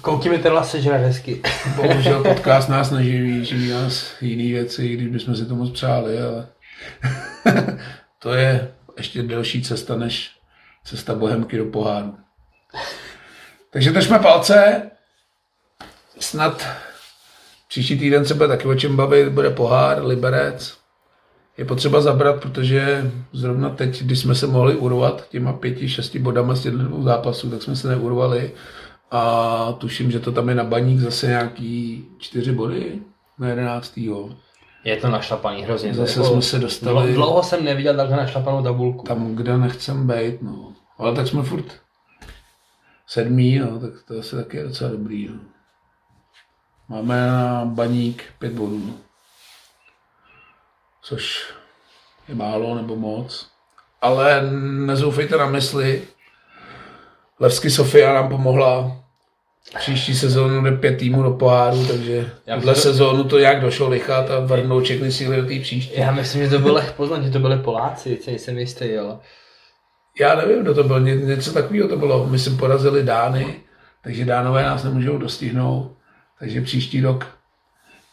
[0.00, 1.42] Koukni mi tenhle sežrat hezky.
[1.76, 6.46] Bohužel podcast nás neživí, živí nás jiný věci, když bychom si to moc přáli, ale
[8.18, 10.30] to je ještě delší cesta než
[10.88, 12.14] cesta Bohemky do poháru.
[13.70, 14.90] Takže držme palce.
[16.18, 16.66] Snad
[17.68, 20.78] příští týden se bude taky o čem bavit, bude pohár, Liberec.
[21.58, 26.54] Je potřeba zabrat, protože zrovna teď, když jsme se mohli urvat těma pěti, šesti bodama
[26.54, 28.52] z těch dvou zápasů, tak jsme se neurvali
[29.10, 32.98] a tuším, že to tam je na baník zase nějaký čtyři body
[33.38, 34.30] na jedenáctýho.
[34.84, 35.94] Je to našlapaný hrozně.
[35.94, 37.14] Zase jako, jsme se dostali...
[37.14, 39.06] Dlouho jsem neviděl takhle našlapanou tabulku.
[39.06, 40.72] Tam, kde nechcem být, no.
[40.98, 41.80] Ale tak jsme furt
[43.06, 45.40] sedmý, no, tak to asi taky je docela dobrý, no.
[46.88, 48.94] Máme na baník pět bodů, no.
[51.02, 51.52] Což
[52.28, 53.50] je málo nebo moc.
[54.00, 54.50] Ale
[54.86, 56.02] nezoufejte na mysli,
[57.40, 58.96] Levsky Sofia nám pomohla.
[59.78, 62.80] Příští sezónu jde pět týmů do poháru, takže tuhle to...
[62.80, 66.00] sezónu to nějak došlo lichat a vrhnout všechny síly do té příští.
[66.00, 69.18] Já myslím, že to bylo poznat, že to byly Poláci, co jsem jistý, ale...
[70.20, 72.26] Já nevím, kdo to byl, Ně, něco takového to bylo.
[72.26, 73.60] My jsme porazili Dány,
[74.02, 75.92] takže Dánové nás nemůžou dostihnout.
[76.38, 77.26] Takže příští rok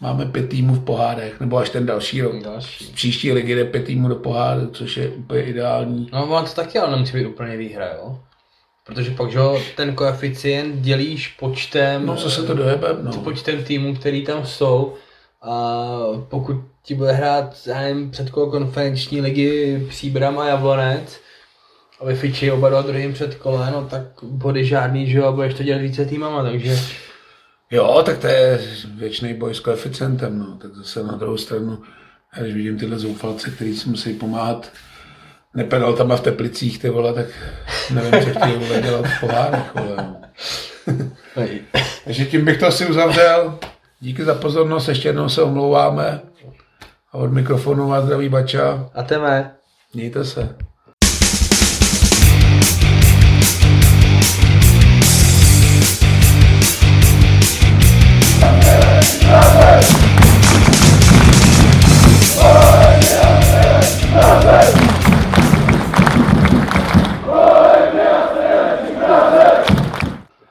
[0.02, 2.44] máme pět týmů v pohádech, nebo až ten další rok.
[2.44, 2.86] Další.
[2.86, 6.10] Příští ligy jde pět týmů do poháru, což je úplně ideální.
[6.14, 8.20] No, on to taky ale nemusí být úplně výhra, jo?
[8.86, 9.40] Protože pak, že
[9.76, 12.06] ten koeficient dělíš počtem...
[12.06, 13.12] No, co se to dojebe, no.
[13.12, 14.94] Počtem týmů, který tam jsou.
[15.42, 15.88] A
[16.30, 21.20] pokud ti bude hrát, já nevím, kolo konferenční ligy Příbram a Jablonec,
[22.00, 25.54] a vyfičí oba dva druhým před kole, no tak body žádný, že jo, a budeš
[25.54, 26.80] to dělat více týmama, takže...
[27.72, 28.60] Jo, tak to je
[28.96, 31.82] věčný boj s koeficientem, no, tak zase na druhou stranu,
[32.42, 34.72] když vidím tyhle zoufalce, kteří si musí pomáhat
[35.98, 37.26] tam v Teplicích, ty vole, tak
[37.94, 40.16] nevím, co chtějí vole dělat v pohárech, vole.
[42.06, 43.60] Takže tím bych to asi uzavřel.
[44.00, 46.22] Díky za pozornost, ještě jednou se omlouváme
[47.12, 48.90] A od mikrofonu vás zdraví Bača.
[48.94, 49.56] A teme.
[49.94, 50.65] Mějte se.